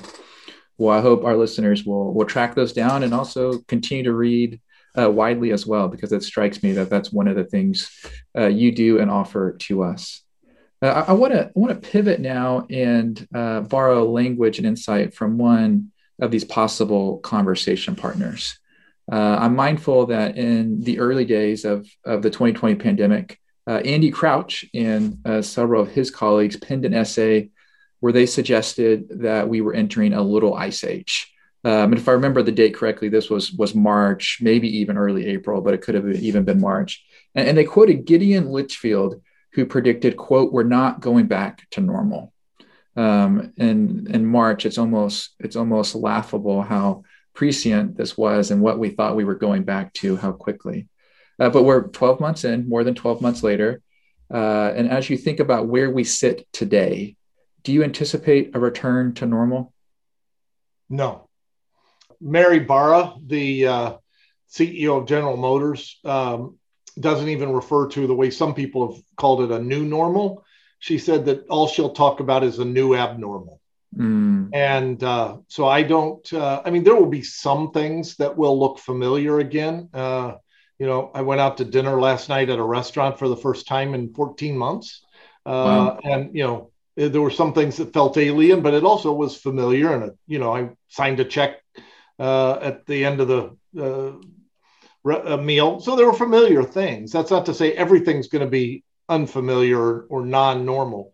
[0.77, 4.59] Well, I hope our listeners will will track those down and also continue to read
[4.97, 7.89] uh, widely as well, because it strikes me that that's one of the things
[8.37, 10.21] uh, you do and offer to us.
[10.81, 15.37] Uh, I want to want to pivot now and uh, borrow language and insight from
[15.37, 18.59] one of these possible conversation partners.
[19.11, 24.11] Uh, I'm mindful that in the early days of, of the 2020 pandemic, uh, Andy
[24.11, 27.49] Crouch and uh, several of his colleagues penned an essay
[27.99, 31.31] where they suggested that we were entering a little ice age.
[31.63, 35.25] Um, and if I remember the date correctly, this was was March, maybe even early
[35.25, 37.03] April, but it could have even been March.
[37.33, 39.21] And, and they quoted Gideon Lichfield
[39.53, 42.33] who predicted, quote, we're not going back to normal.
[42.95, 47.03] Um, and in March, it's almost it's almost laughable how
[47.35, 50.87] prescient this was and what we thought we were going back to, how quickly.
[51.39, 53.81] Uh, but we're 12 months in, more than 12 months later.
[54.33, 57.15] Uh, and as you think about where we sit today,
[57.63, 59.73] do you anticipate a return to normal?
[60.89, 61.29] No.
[62.21, 63.93] Mary Barra, the uh,
[64.49, 66.57] CEO of General Motors, um,
[66.97, 70.45] doesn't even refer to the way some people have called it a new normal.
[70.79, 73.59] She said that all she'll talk about is a new abnormal.
[73.97, 74.49] Mm.
[74.53, 78.59] And uh, so I don't, uh, I mean, there will be some things that will
[78.59, 79.89] look familiar again.
[79.93, 80.33] Uh,
[80.79, 83.65] You know, I went out to dinner last night at a restaurant for the first
[83.67, 85.05] time in 14 months.
[85.45, 85.99] Uh, wow.
[86.03, 89.93] And, you know, there were some things that felt alien, but it also was familiar.
[89.95, 91.63] And, you know, I signed a check
[92.19, 94.19] uh, at the end of the
[95.07, 95.79] uh, meal.
[95.79, 97.11] So there were familiar things.
[97.11, 101.13] That's not to say everything's going to be unfamiliar or, or non normal.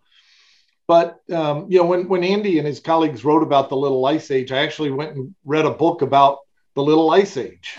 [0.92, 4.30] But um, you know, when when Andy and his colleagues wrote about the Little Ice
[4.30, 6.40] Age, I actually went and read a book about
[6.76, 7.78] the Little Ice Age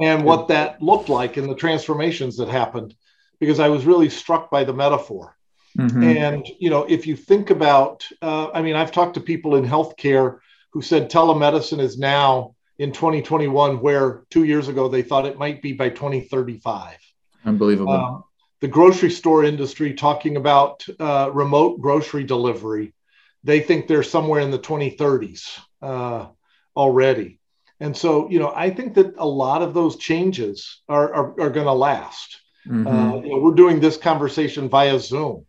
[0.00, 2.94] and what that looked like and the transformations that happened,
[3.38, 5.36] because I was really struck by the metaphor.
[5.78, 6.02] Mm-hmm.
[6.04, 9.66] And you know, if you think about, uh, I mean, I've talked to people in
[9.66, 10.38] healthcare
[10.72, 15.60] who said telemedicine is now in 2021 where two years ago they thought it might
[15.60, 16.96] be by 2035.
[17.44, 17.92] Unbelievable.
[17.92, 18.24] Um,
[18.64, 22.94] the grocery store industry talking about uh, remote grocery delivery.
[23.42, 26.28] They think they're somewhere in the 2030s uh,
[26.74, 27.40] already.
[27.78, 31.50] And so, you know, I think that a lot of those changes are, are, are
[31.50, 32.40] going to last.
[32.66, 32.86] Mm-hmm.
[32.86, 35.44] Uh, you know, we're doing this conversation via Zoom.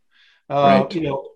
[0.49, 0.93] Uh, right.
[0.93, 1.29] You know,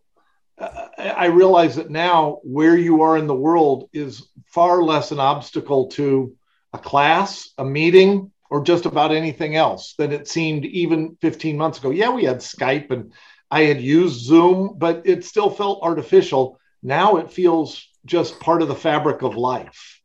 [0.97, 5.87] I realize that now where you are in the world is far less an obstacle
[5.91, 6.35] to
[6.73, 11.79] a class, a meeting, or just about anything else than it seemed even 15 months
[11.79, 11.91] ago.
[11.91, 13.13] Yeah, we had Skype and
[13.51, 16.59] I had used Zoom, but it still felt artificial.
[16.81, 20.01] Now it feels just part of the fabric of life.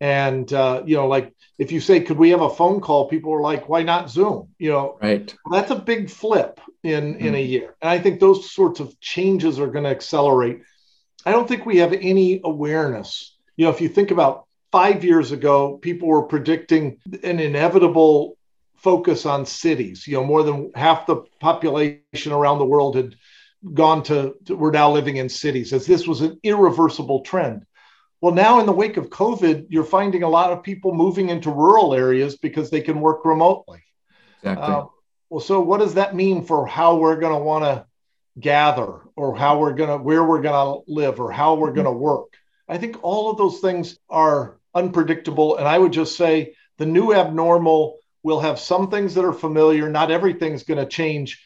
[0.00, 3.08] And, uh, you know, like if you say, could we have a phone call?
[3.08, 4.48] People are like, why not Zoom?
[4.58, 5.32] You know, right.
[5.50, 7.26] That's a big flip in, mm-hmm.
[7.26, 7.76] in a year.
[7.80, 10.62] And I think those sorts of changes are going to accelerate.
[11.24, 13.36] I don't think we have any awareness.
[13.56, 18.36] You know, if you think about five years ago, people were predicting an inevitable
[18.76, 20.06] focus on cities.
[20.08, 23.14] You know, more than half the population around the world had
[23.74, 27.64] gone to, to, we're now living in cities, as this was an irreversible trend.
[28.20, 31.50] Well, now in the wake of COVID, you're finding a lot of people moving into
[31.50, 33.82] rural areas because they can work remotely.
[34.38, 34.74] Exactly.
[34.74, 34.84] Uh,
[35.28, 37.86] well, so what does that mean for how we're going to want to
[38.40, 41.86] gather or how we're going to, where we're going to live or how we're going
[41.86, 42.36] to work?
[42.68, 45.56] I think all of those things are unpredictable.
[45.56, 49.88] And I would just say the new abnormal will have some things that are familiar.
[49.88, 51.42] Not everything's going to change,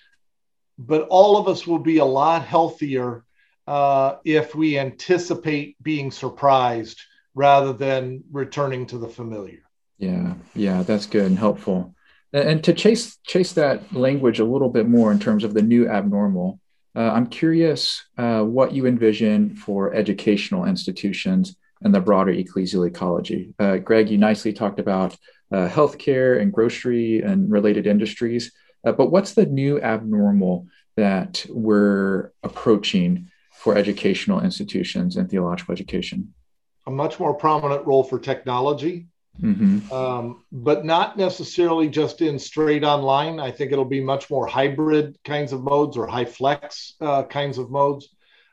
[0.78, 3.24] but all of us will be a lot healthier
[3.66, 7.00] uh, if we anticipate being surprised
[7.34, 9.62] rather than returning to the familiar.
[9.98, 11.94] Yeah, yeah, that's good and helpful.
[12.32, 15.88] And to chase chase that language a little bit more in terms of the new
[15.88, 16.60] abnormal,
[16.94, 23.54] uh, I'm curious uh, what you envision for educational institutions and the broader ecclesial ecology.
[23.58, 25.16] Uh, Greg, you nicely talked about
[25.52, 28.52] uh, healthcare and grocery and related industries,
[28.84, 30.66] uh, but what's the new abnormal
[30.96, 36.32] that we're approaching for educational institutions and theological education?
[36.86, 39.06] A much more prominent role for technology,
[39.40, 39.92] mm-hmm.
[39.92, 43.40] um, but not necessarily just in straight online.
[43.40, 47.58] I think it'll be much more hybrid kinds of modes or high flex uh, kinds
[47.58, 48.08] of modes.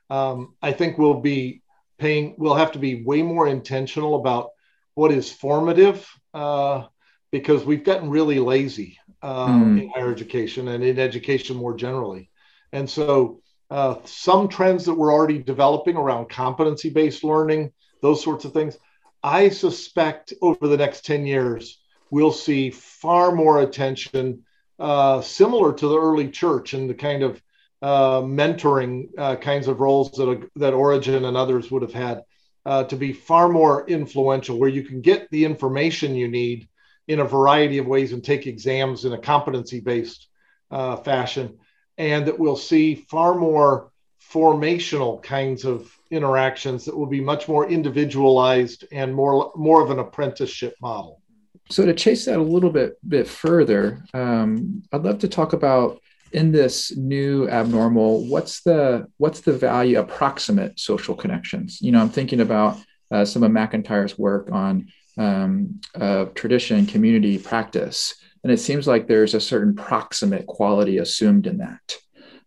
[0.09, 1.62] Um, I think we'll be
[2.03, 4.49] paying we'll have to be way more intentional about
[4.93, 6.83] what is formative uh,
[7.31, 9.81] because we've gotten really lazy uh, mm.
[9.81, 12.29] in higher education and in education more generally
[12.73, 13.39] and so
[13.71, 18.77] uh, some trends that we're already developing around competency based learning those sorts of things
[19.23, 21.79] i suspect over the next 10 years
[22.11, 24.43] we'll see far more attention
[24.77, 27.41] uh, similar to the early church and the kind of
[27.83, 32.23] uh, mentoring uh, kinds of roles that, that Origen and others would have had
[32.65, 36.69] uh, to be far more influential, where you can get the information you need
[37.09, 40.29] in a variety of ways and take exams in a competency based
[40.71, 41.59] uh, fashion.
[41.97, 43.91] And that we'll see far more
[44.31, 49.99] formational kinds of interactions that will be much more individualized and more, more of an
[49.99, 51.21] apprenticeship model.
[51.69, 55.99] So to chase that a little bit bit further, um, I'd love to talk about
[56.33, 61.81] in this new abnormal what's the what's the value approximate social connections?
[61.81, 62.77] You know i'm thinking about
[63.11, 69.07] uh, some of MacIntyre's work on um, uh, tradition community practice and it seems like
[69.07, 71.97] there's a certain proximate quality assumed in that.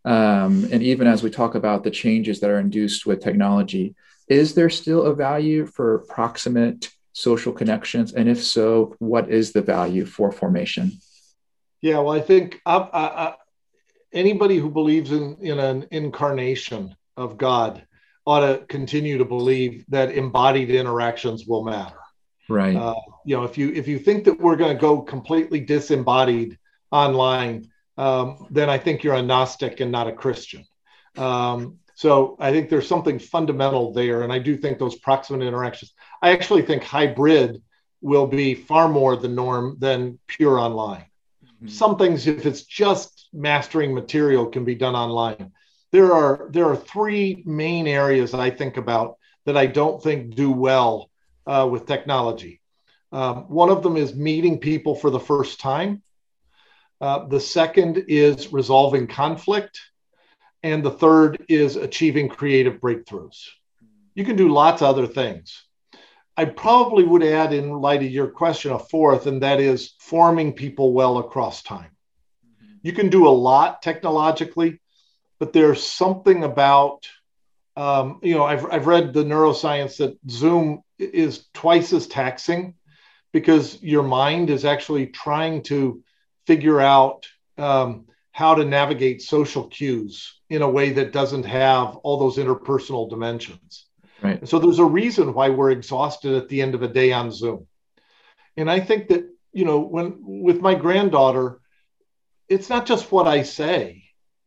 [0.05, 3.95] Um, and even as we talk about the changes that are induced with technology
[4.29, 8.13] is there still a value for proximate social connections?
[8.13, 10.93] And if so what is the value for formation?
[11.81, 13.35] Yeah well i think I, I,
[14.17, 17.87] anybody who believes in, in an incarnation of God
[18.27, 21.99] ought to continue to believe that embodied interactions will matter.
[22.49, 22.77] Right.
[22.77, 22.95] Uh,
[23.25, 26.59] you know, if you if you think that we're going to go completely disembodied
[26.91, 30.65] online, um, then I think you're a Gnostic and not a Christian.
[31.17, 35.93] Um, so I think there's something fundamental there, and I do think those proximate interactions.
[36.23, 37.63] I actually think hybrid
[38.01, 41.07] will be far more the norm than pure online.
[41.69, 45.53] Some things, if it's just mastering material, can be done online.
[45.93, 50.51] There are there are three main areas I think about that I don't think do
[50.51, 51.11] well
[51.47, 52.61] uh, with technology.
[53.13, 56.03] Um, one of them is meeting people for the first time.
[57.01, 59.81] Uh, the second is resolving conflict.
[60.63, 63.47] And the third is achieving creative breakthroughs.
[64.15, 65.66] You can do lots of other things.
[66.37, 70.53] I probably would add, in light of your question, a fourth, and that is forming
[70.53, 71.91] people well across time.
[72.83, 74.81] You can do a lot technologically,
[75.39, 77.09] but there's something about,
[77.75, 82.75] um, you know, I've, I've read the neuroscience that Zoom is twice as taxing
[83.33, 86.03] because your mind is actually trying to
[86.47, 87.27] figure out
[87.59, 93.09] um, how to navigate social cues in a way that doesn't have all those interpersonal
[93.09, 93.86] dimensions.
[94.23, 94.47] Right.
[94.49, 97.67] So there's a reason why we're exhausted at the end of a day on Zoom.
[98.57, 101.61] And I think that, you know, when with my granddaughter,
[102.49, 104.05] it's not just what I say,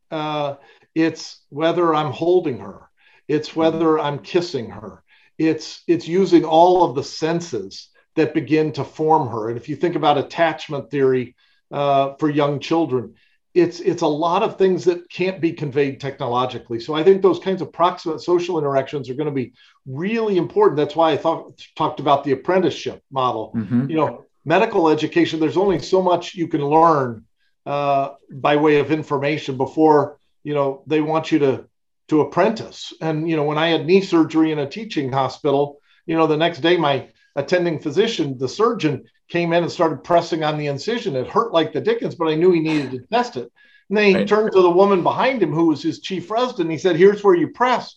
[0.09, 0.55] uh,
[0.95, 2.89] it's whether I'm holding her,
[3.27, 5.03] it's whether I'm kissing her,
[5.37, 9.49] it's it's using all of the senses that begin to form her.
[9.49, 11.35] And if you think about attachment theory
[11.71, 13.13] uh, for young children,
[13.53, 16.79] it's it's a lot of things that can't be conveyed technologically.
[16.79, 19.53] So I think those kinds of proximate social interactions are going to be
[19.85, 20.77] really important.
[20.77, 23.53] That's why I thought talked about the apprenticeship model.
[23.55, 23.89] Mm-hmm.
[23.89, 25.39] You know, medical education.
[25.39, 27.25] There's only so much you can learn
[27.65, 31.65] uh, by way of information before you know they want you to
[32.09, 32.93] to apprentice.
[33.01, 36.37] And you know, when I had knee surgery in a teaching hospital, you know, the
[36.37, 41.15] next day my attending physician, the surgeon, came in and started pressing on the incision.
[41.15, 43.51] It hurt like the dickens, but I knew he needed to test it.
[43.89, 44.27] And then he right.
[44.27, 46.69] turned to the woman behind him, who was his chief resident.
[46.69, 47.95] He said, "Here's where you press."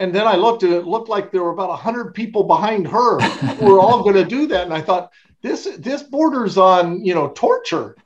[0.00, 3.20] And then I looked, and it looked like there were about hundred people behind her
[3.20, 4.64] who were all going to do that.
[4.64, 5.10] And I thought,
[5.42, 7.96] this this borders on you know torture,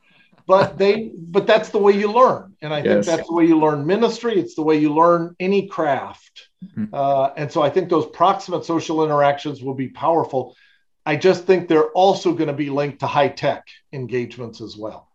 [0.46, 2.56] but they but that's the way you learn.
[2.60, 2.86] And I yes.
[2.86, 4.38] think that's the way you learn ministry.
[4.38, 6.48] It's the way you learn any craft.
[6.64, 6.94] Mm-hmm.
[6.94, 10.56] Uh, and so I think those proximate social interactions will be powerful.
[11.04, 15.08] I just think they're also going to be linked to high tech engagements as well.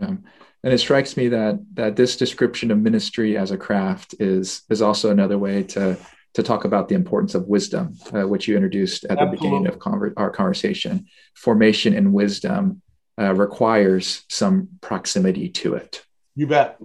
[0.00, 0.14] Yeah.
[0.62, 4.82] And it strikes me that that this description of ministry as a craft is is
[4.82, 5.96] also another way to
[6.34, 9.36] to talk about the importance of wisdom, uh, which you introduced at Absolutely.
[9.36, 11.06] the beginning of conver- our conversation.
[11.34, 12.82] Formation in wisdom
[13.18, 16.04] uh, requires some proximity to it.
[16.34, 16.78] You bet.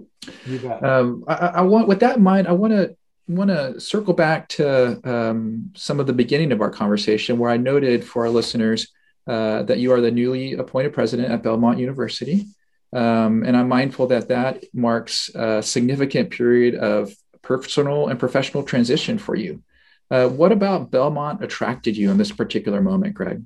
[0.46, 0.82] You bet.
[0.82, 2.96] Um, I, I, want, with that in mind, I want to
[3.28, 7.56] want to circle back to um, some of the beginning of our conversation where I
[7.56, 8.88] noted for our listeners
[9.26, 12.46] uh, that you are the newly appointed president at Belmont University.
[12.92, 19.18] Um, and I'm mindful that that marks a significant period of personal and professional transition
[19.18, 19.62] for you.
[20.10, 23.42] Uh, what about Belmont attracted you in this particular moment, Greg?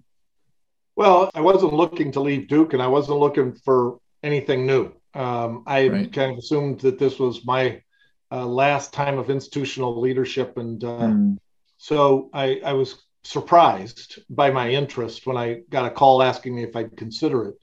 [0.97, 4.93] Well, I wasn't looking to leave Duke and I wasn't looking for anything new.
[5.15, 6.13] Um, I right.
[6.13, 7.83] kind of assumed that this was my
[8.31, 10.57] uh, last time of institutional leadership.
[10.57, 11.39] And uh, mm.
[11.77, 16.65] so I, I, was surprised by my interest when I got a call asking me
[16.65, 17.55] if I'd consider it.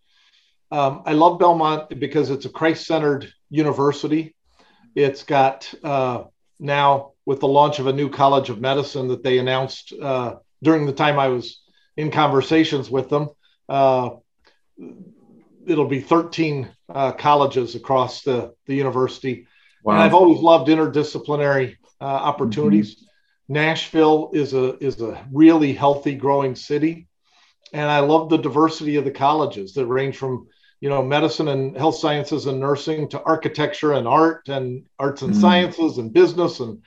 [0.71, 4.35] Um, I love Belmont because it's a Christ centered university.
[4.95, 6.23] It's got uh,
[6.59, 10.85] now, with the launch of a new College of Medicine that they announced uh, during
[10.85, 11.61] the time I was
[11.97, 13.29] in conversations with them,
[13.69, 14.11] uh,
[15.65, 19.47] it'll be 13 uh, colleges across the, the university
[19.83, 19.93] Wow.
[19.93, 22.95] And I've always loved interdisciplinary uh, opportunities.
[22.95, 23.53] Mm-hmm.
[23.53, 27.07] Nashville is a is a really healthy, growing city,
[27.73, 30.47] and I love the diversity of the colleges that range from
[30.79, 35.31] you know medicine and health sciences and nursing to architecture and art and arts and
[35.31, 35.41] mm-hmm.
[35.41, 36.81] sciences and business and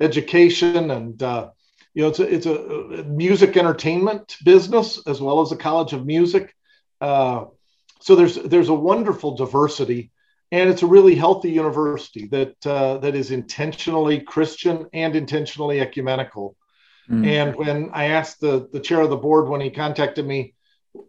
[0.00, 1.48] education and uh,
[1.94, 6.04] you know it's a it's a music entertainment business as well as a college of
[6.04, 6.54] music.
[7.00, 7.46] Uh,
[8.00, 10.11] so there's there's a wonderful diversity
[10.52, 16.56] and it's a really healthy university that uh, that is intentionally Christian and intentionally ecumenical.
[17.08, 17.26] Mm.
[17.26, 20.54] And when I asked the the chair of the board when he contacted me,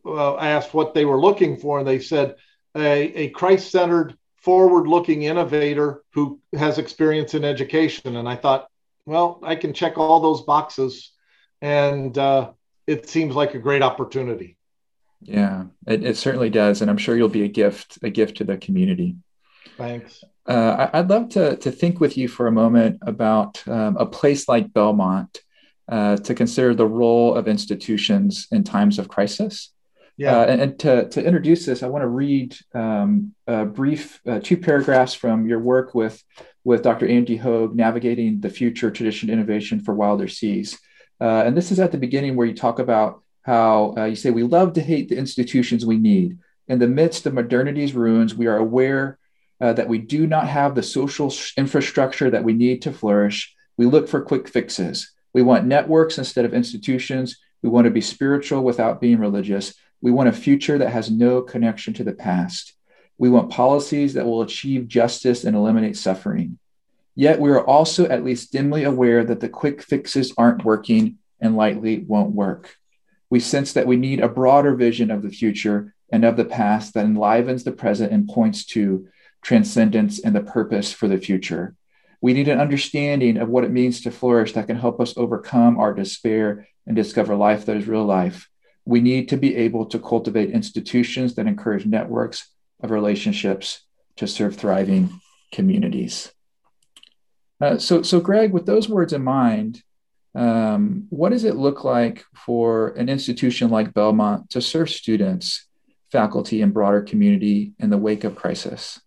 [0.05, 2.35] uh, I asked what they were looking for, and they said
[2.75, 8.15] a, a Christ centered, forward looking innovator who has experience in education.
[8.15, 8.69] And I thought,
[9.05, 11.11] well, I can check all those boxes,
[11.61, 12.51] and uh,
[12.87, 14.57] it seems like a great opportunity.
[15.19, 18.45] Yeah, it, it certainly does, and I'm sure you'll be a gift a gift to
[18.45, 19.17] the community.
[19.77, 20.23] Thanks.
[20.45, 24.47] Uh, I'd love to, to think with you for a moment about um, a place
[24.47, 25.41] like Belmont
[25.89, 29.71] uh, to consider the role of institutions in times of crisis.
[30.17, 30.37] Yeah.
[30.37, 34.39] Uh, and, and, to, to introduce this, I want to read um, a brief uh,
[34.43, 36.21] two paragraphs from your work with,
[36.63, 37.07] with Dr.
[37.07, 40.79] Andy Hogue, Navigating the Future Tradition Innovation for Wilder Seas.
[41.19, 44.29] Uh, and this is at the beginning where you talk about how uh, you say,
[44.29, 46.37] We love to hate the institutions we need
[46.67, 49.17] In the midst of modernity's ruins, we are aware
[49.63, 53.55] uh, that we do not have the social infrastructure that we need to flourish.
[53.77, 55.13] We look for quick fixes.
[55.31, 57.37] We want networks instead of institutions.
[57.61, 59.73] We want to be spiritual without being religious.
[60.01, 62.73] We want a future that has no connection to the past.
[63.17, 66.59] We want policies that will achieve justice and eliminate suffering.
[67.15, 71.55] Yet we are also at least dimly aware that the quick fixes aren't working and
[71.55, 72.75] likely won't work.
[73.29, 76.95] We sense that we need a broader vision of the future and of the past
[76.95, 79.07] that enlivens the present and points to
[79.43, 81.75] transcendence and the purpose for the future.
[82.21, 85.77] We need an understanding of what it means to flourish that can help us overcome
[85.77, 88.49] our despair and discover life that is real life.
[88.85, 92.49] We need to be able to cultivate institutions that encourage networks
[92.81, 93.81] of relationships
[94.17, 95.19] to serve thriving
[95.51, 96.31] communities.
[97.61, 99.83] Uh, so, so Greg, with those words in mind,
[100.35, 105.67] um, what does it look like for an institution like Belmont to serve students,
[106.11, 108.99] faculty, and broader community in the wake of crisis?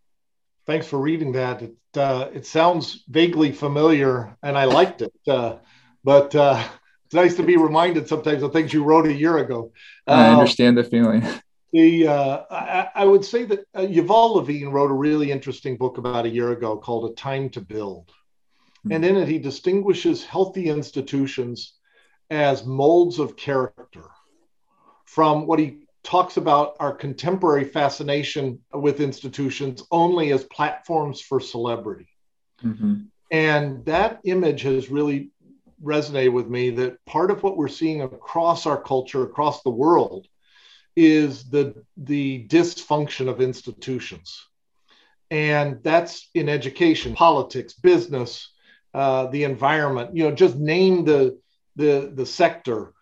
[0.67, 1.63] Thanks for reading that.
[1.63, 5.15] It, uh, it sounds vaguely familiar, and I liked it.
[5.27, 5.57] Uh,
[6.03, 6.63] but uh,
[7.05, 9.73] it's nice to be reminded sometimes of things you wrote a year ago.
[10.09, 11.23] I um, understand the feeling.
[11.73, 15.99] The uh, I, I, would say that uh, Yuval Levin wrote a really interesting book
[15.99, 18.93] about a year ago called "A Time to Build," mm-hmm.
[18.93, 21.75] and in it he distinguishes healthy institutions
[22.31, 24.05] as molds of character
[25.05, 32.09] from what he talks about our contemporary fascination with institutions only as platforms for celebrity.
[32.65, 32.95] Mm-hmm.
[33.33, 35.31] And that image has really
[35.83, 40.29] resonated with me that part of what we're seeing across our culture, across the world,
[40.95, 44.47] is the, the dysfunction of institutions.
[45.33, 48.53] And that's in education, politics, business,
[48.95, 51.39] uh, the environment, you know, just name the,
[51.75, 52.93] the, the sector,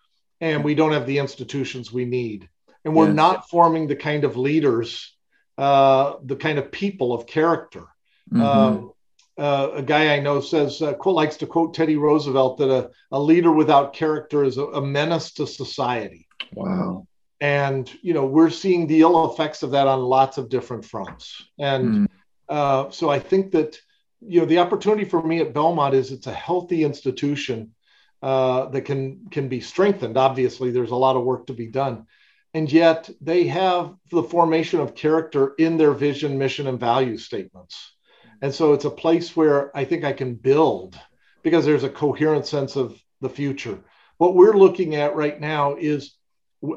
[0.41, 2.49] and we don't have the institutions we need.
[2.85, 3.15] And we're yes.
[3.15, 5.17] not forming the kind of leaders,
[5.57, 7.85] uh, the kind of people of character.
[8.31, 8.41] Mm-hmm.
[8.41, 8.91] Um,
[9.37, 12.91] uh, a guy I know says, uh, quote, likes to quote Teddy Roosevelt that a,
[13.11, 16.27] a leader without character is a, a menace to society.
[16.53, 17.07] Wow.
[17.41, 21.43] And, you know, we're seeing the ill effects of that on lots of different fronts.
[21.59, 22.07] And mm.
[22.47, 23.77] uh, so I think that,
[24.21, 27.73] you know, the opportunity for me at Belmont is it's a healthy institution
[28.21, 30.17] uh, that can can be strengthened.
[30.17, 32.07] Obviously, there's a lot of work to be done.
[32.55, 37.95] And yet they have the formation of character in their vision, mission, and value statements
[38.41, 40.99] and so it's a place where I think I can build
[41.43, 43.79] because there's a coherent sense of the future.
[44.17, 46.15] What we're looking at right now is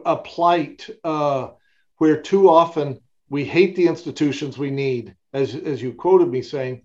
[0.05, 1.49] a plight uh,
[1.97, 6.83] where too often we hate the institutions we need, as, as you quoted me saying,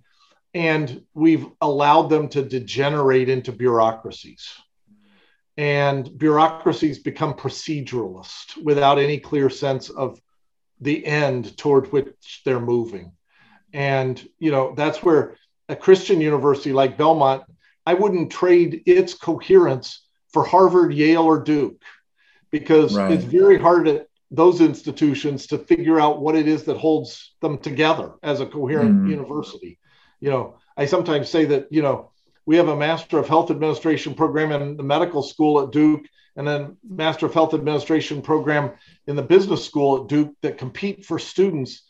[0.54, 4.50] and we've allowed them to degenerate into bureaucracies.
[5.56, 10.20] And bureaucracies become proceduralist without any clear sense of
[10.82, 13.12] the end toward which they're moving.
[13.72, 15.36] And, you know, that's where
[15.70, 17.44] a Christian university like Belmont,
[17.86, 21.82] I wouldn't trade its coherence for Harvard, Yale, or Duke,
[22.52, 23.12] because right.
[23.12, 27.60] it's very hard at those institutions to figure out what it is that holds them
[27.60, 29.10] together as a coherent mm.
[29.10, 29.80] university.
[30.20, 32.12] You know, I sometimes say that, you know,
[32.46, 36.48] we have a Master of Health Administration program in the medical school at Duke, and
[36.48, 38.72] then Master of Health Administration program
[39.08, 41.84] in the business school at Duke that compete for students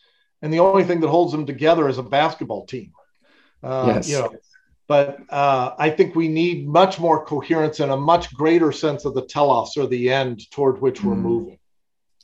[0.44, 2.92] and the only thing that holds them together is a basketball team.
[3.64, 4.10] Uh, yes.
[4.10, 4.36] You know,
[4.88, 9.14] but uh, I think we need much more coherence and a much greater sense of
[9.14, 11.22] the telos or the end toward which we're mm.
[11.22, 11.60] moving.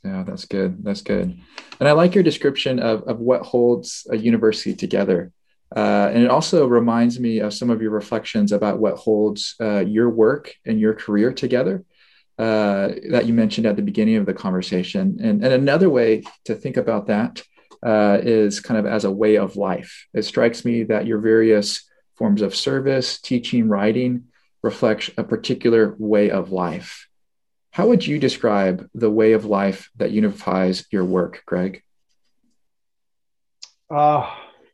[0.04, 0.84] Yeah, that's good.
[0.84, 1.40] That's good.
[1.80, 5.32] And I like your description of, of what holds a university together.
[5.76, 9.80] Uh, and it also reminds me of some of your reflections about what holds uh,
[9.80, 11.84] your work and your career together
[12.40, 15.18] uh, that you mentioned at the beginning of the conversation.
[15.22, 17.44] And, and another way to think about that
[17.84, 20.08] uh, is kind of as a way of life.
[20.14, 24.26] It strikes me that your various forms of service, teaching, writing
[24.64, 27.08] reflect a particular way of life.
[27.72, 31.84] How would you describe the way of life that unifies your work, Greg?
[33.90, 34.30] Uh,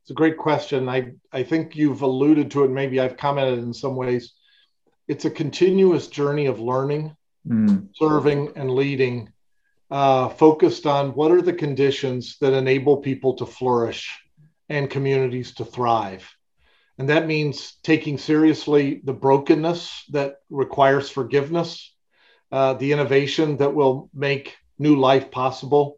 [0.05, 0.87] it's a great question.
[0.87, 2.69] I, I think you've alluded to it.
[2.69, 4.33] Maybe I've commented in some ways.
[5.07, 7.87] It's a continuous journey of learning, mm.
[7.95, 9.33] serving, and leading
[9.89, 14.15] uh, focused on what are the conditions that enable people to flourish
[14.69, 16.31] and communities to thrive.
[16.99, 21.95] And that means taking seriously the brokenness that requires forgiveness,
[22.51, 25.97] uh, the innovation that will make new life possible,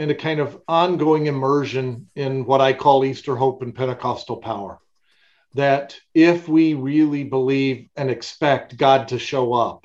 [0.00, 4.78] and a kind of ongoing immersion in what I call Easter hope and Pentecostal power.
[5.56, 9.84] That if we really believe and expect God to show up,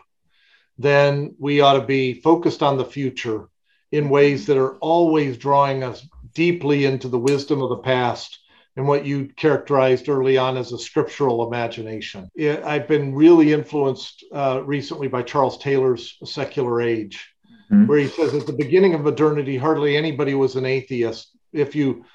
[0.77, 3.49] then we ought to be focused on the future
[3.91, 8.39] in ways that are always drawing us deeply into the wisdom of the past
[8.77, 12.29] and what you characterized early on as a scriptural imagination.
[12.39, 17.34] I've been really influenced uh, recently by Charles Taylor's Secular Age,
[17.71, 17.87] mm-hmm.
[17.87, 21.29] where he says at the beginning of modernity, hardly anybody was an atheist.
[21.53, 22.05] If you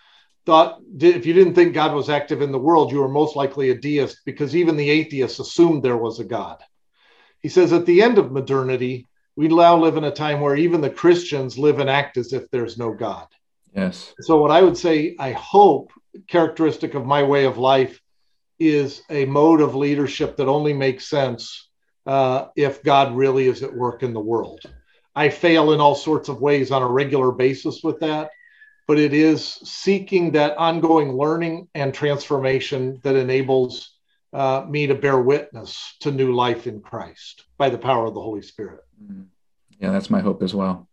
[0.47, 3.71] thought, if you didn't think God was active in the world, you were most likely
[3.71, 6.59] a deist because even the atheists assumed there was a God.
[7.41, 10.81] He says at the end of modernity, we now live in a time where even
[10.81, 13.27] the Christians live and act as if there's no God.
[13.75, 14.13] Yes.
[14.21, 15.93] So, what I would say, I hope,
[16.27, 18.01] characteristic of my way of life
[18.59, 21.69] is a mode of leadership that only makes sense
[22.07, 24.61] uh, if God really is at work in the world.
[25.21, 28.31] I fail in all sorts of ways on a regular basis with that,
[28.89, 33.99] but it is seeking that ongoing learning and transformation that enables
[34.33, 38.21] uh, me to bear witness to new life in Christ by the power of the
[38.23, 38.81] Holy Spirit.
[39.03, 39.25] Mm-hmm.
[39.79, 40.89] Yeah, that's my hope as well.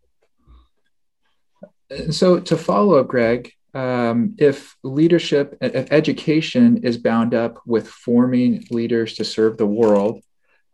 [2.12, 8.66] So, to follow up, Greg, um, if leadership, if education is bound up with forming
[8.72, 10.22] leaders to serve the world,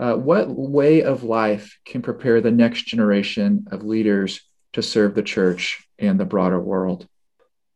[0.04, 4.42] uh, what way of life can prepare the next generation of leaders
[4.74, 7.08] to serve the church and the broader world?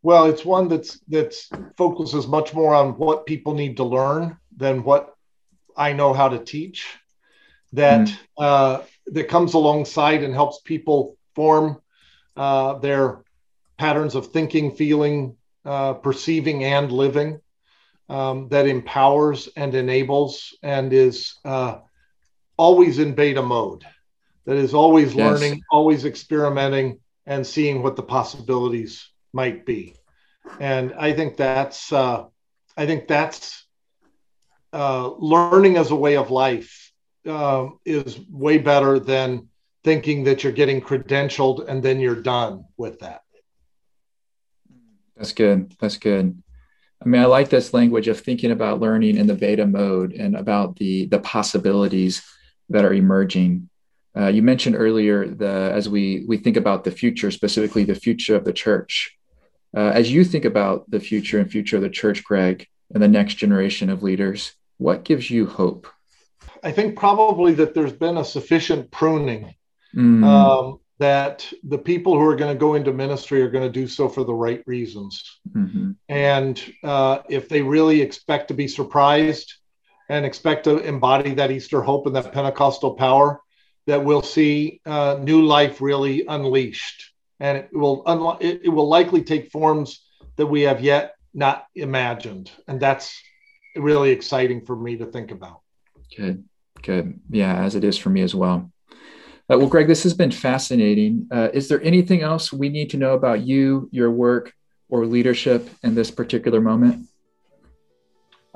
[0.02, 4.84] Well, it's one that's that's focuses much more on what people need to learn than
[4.84, 5.16] what
[5.78, 6.98] I know how to teach.
[7.72, 8.18] That mm.
[8.38, 11.82] uh, that comes alongside and helps people form
[12.36, 13.24] uh, their
[13.78, 17.40] patterns of thinking, feeling, uh, perceiving, and living
[18.10, 21.78] um, that empowers and enables and is uh,
[22.58, 23.86] always in beta mode,
[24.46, 25.26] that is always yes.
[25.26, 29.96] learning, always experimenting, and seeing what the possibilities might be.
[30.60, 32.26] And I think that's uh,
[32.76, 33.66] I think that's
[34.74, 36.92] uh, learning as a way of life
[37.26, 39.50] um, is way better than
[39.84, 43.22] thinking that you're getting credentialed and then you're done with that.
[45.16, 45.74] That's good.
[45.80, 46.42] That's good.
[47.02, 50.36] I mean, I like this language of thinking about learning in the beta mode and
[50.36, 52.24] about the the possibilities
[52.70, 53.70] that are emerging.
[54.18, 58.36] Uh, you mentioned earlier the as we we think about the future, specifically the future
[58.36, 59.16] of the church.
[59.76, 63.08] Uh, as you think about the future and future of the church, Greg, and the
[63.08, 65.88] next generation of leaders, what gives you hope?
[66.64, 69.54] I think probably that there's been a sufficient pruning
[69.96, 70.24] mm.
[70.24, 73.88] um, that the people who are going to go into ministry are going to do
[73.88, 75.40] so for the right reasons.
[75.54, 75.92] Mm-hmm.
[76.10, 79.54] And uh, if they really expect to be surprised
[80.10, 83.42] and expect to embody that Easter hope and that Pentecostal power,
[83.86, 87.14] that we'll see uh, new life really unleashed.
[87.40, 90.04] And it will un- it, it will likely take forms
[90.38, 92.52] that we have yet not imagined.
[92.68, 93.22] And that's
[93.76, 95.62] really exciting for me to think about.
[96.16, 96.44] Good,
[96.82, 97.20] good.
[97.30, 98.72] Yeah, as it is for me as well.
[99.50, 101.28] Uh, well, Greg, this has been fascinating.
[101.32, 104.54] Uh, is there anything else we need to know about you, your work,
[104.90, 107.08] or leadership in this particular moment?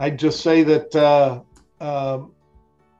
[0.02, 1.42] I'd just say that uh,
[1.80, 2.32] um,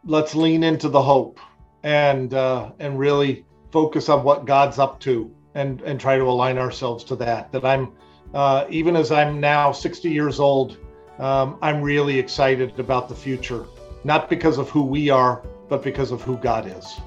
[0.06, 1.40] let's lean into the hope
[1.82, 6.60] and uh, and really focus on what God's up to and and try to align
[6.60, 7.52] ourselves to that.
[7.54, 7.94] That I'm
[8.36, 10.78] uh, even as I'm now 60 years old,
[11.18, 13.66] um, I'm really excited about the future,
[14.04, 17.02] not because of who we are, but because of who God is.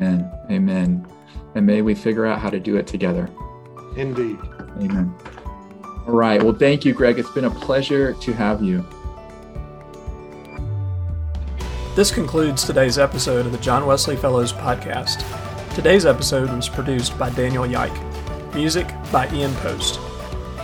[0.00, 0.28] Amen.
[0.50, 1.06] Amen.
[1.54, 3.30] And may we figure out how to do it together.
[3.96, 4.38] Indeed.
[4.80, 5.14] Amen.
[6.06, 6.42] All right.
[6.42, 7.18] Well, thank you, Greg.
[7.18, 8.84] It's been a pleasure to have you.
[11.94, 15.24] This concludes today's episode of the John Wesley Fellows podcast.
[15.74, 17.92] Today's episode was produced by Daniel Yike.
[18.54, 20.00] Music by Ian Post.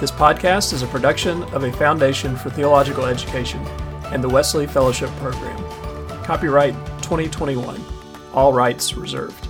[0.00, 3.60] This podcast is a production of a Foundation for Theological Education
[4.06, 5.58] and the Wesley Fellowship Program.
[6.24, 7.80] Copyright 2021.
[8.32, 9.47] All rights reserved.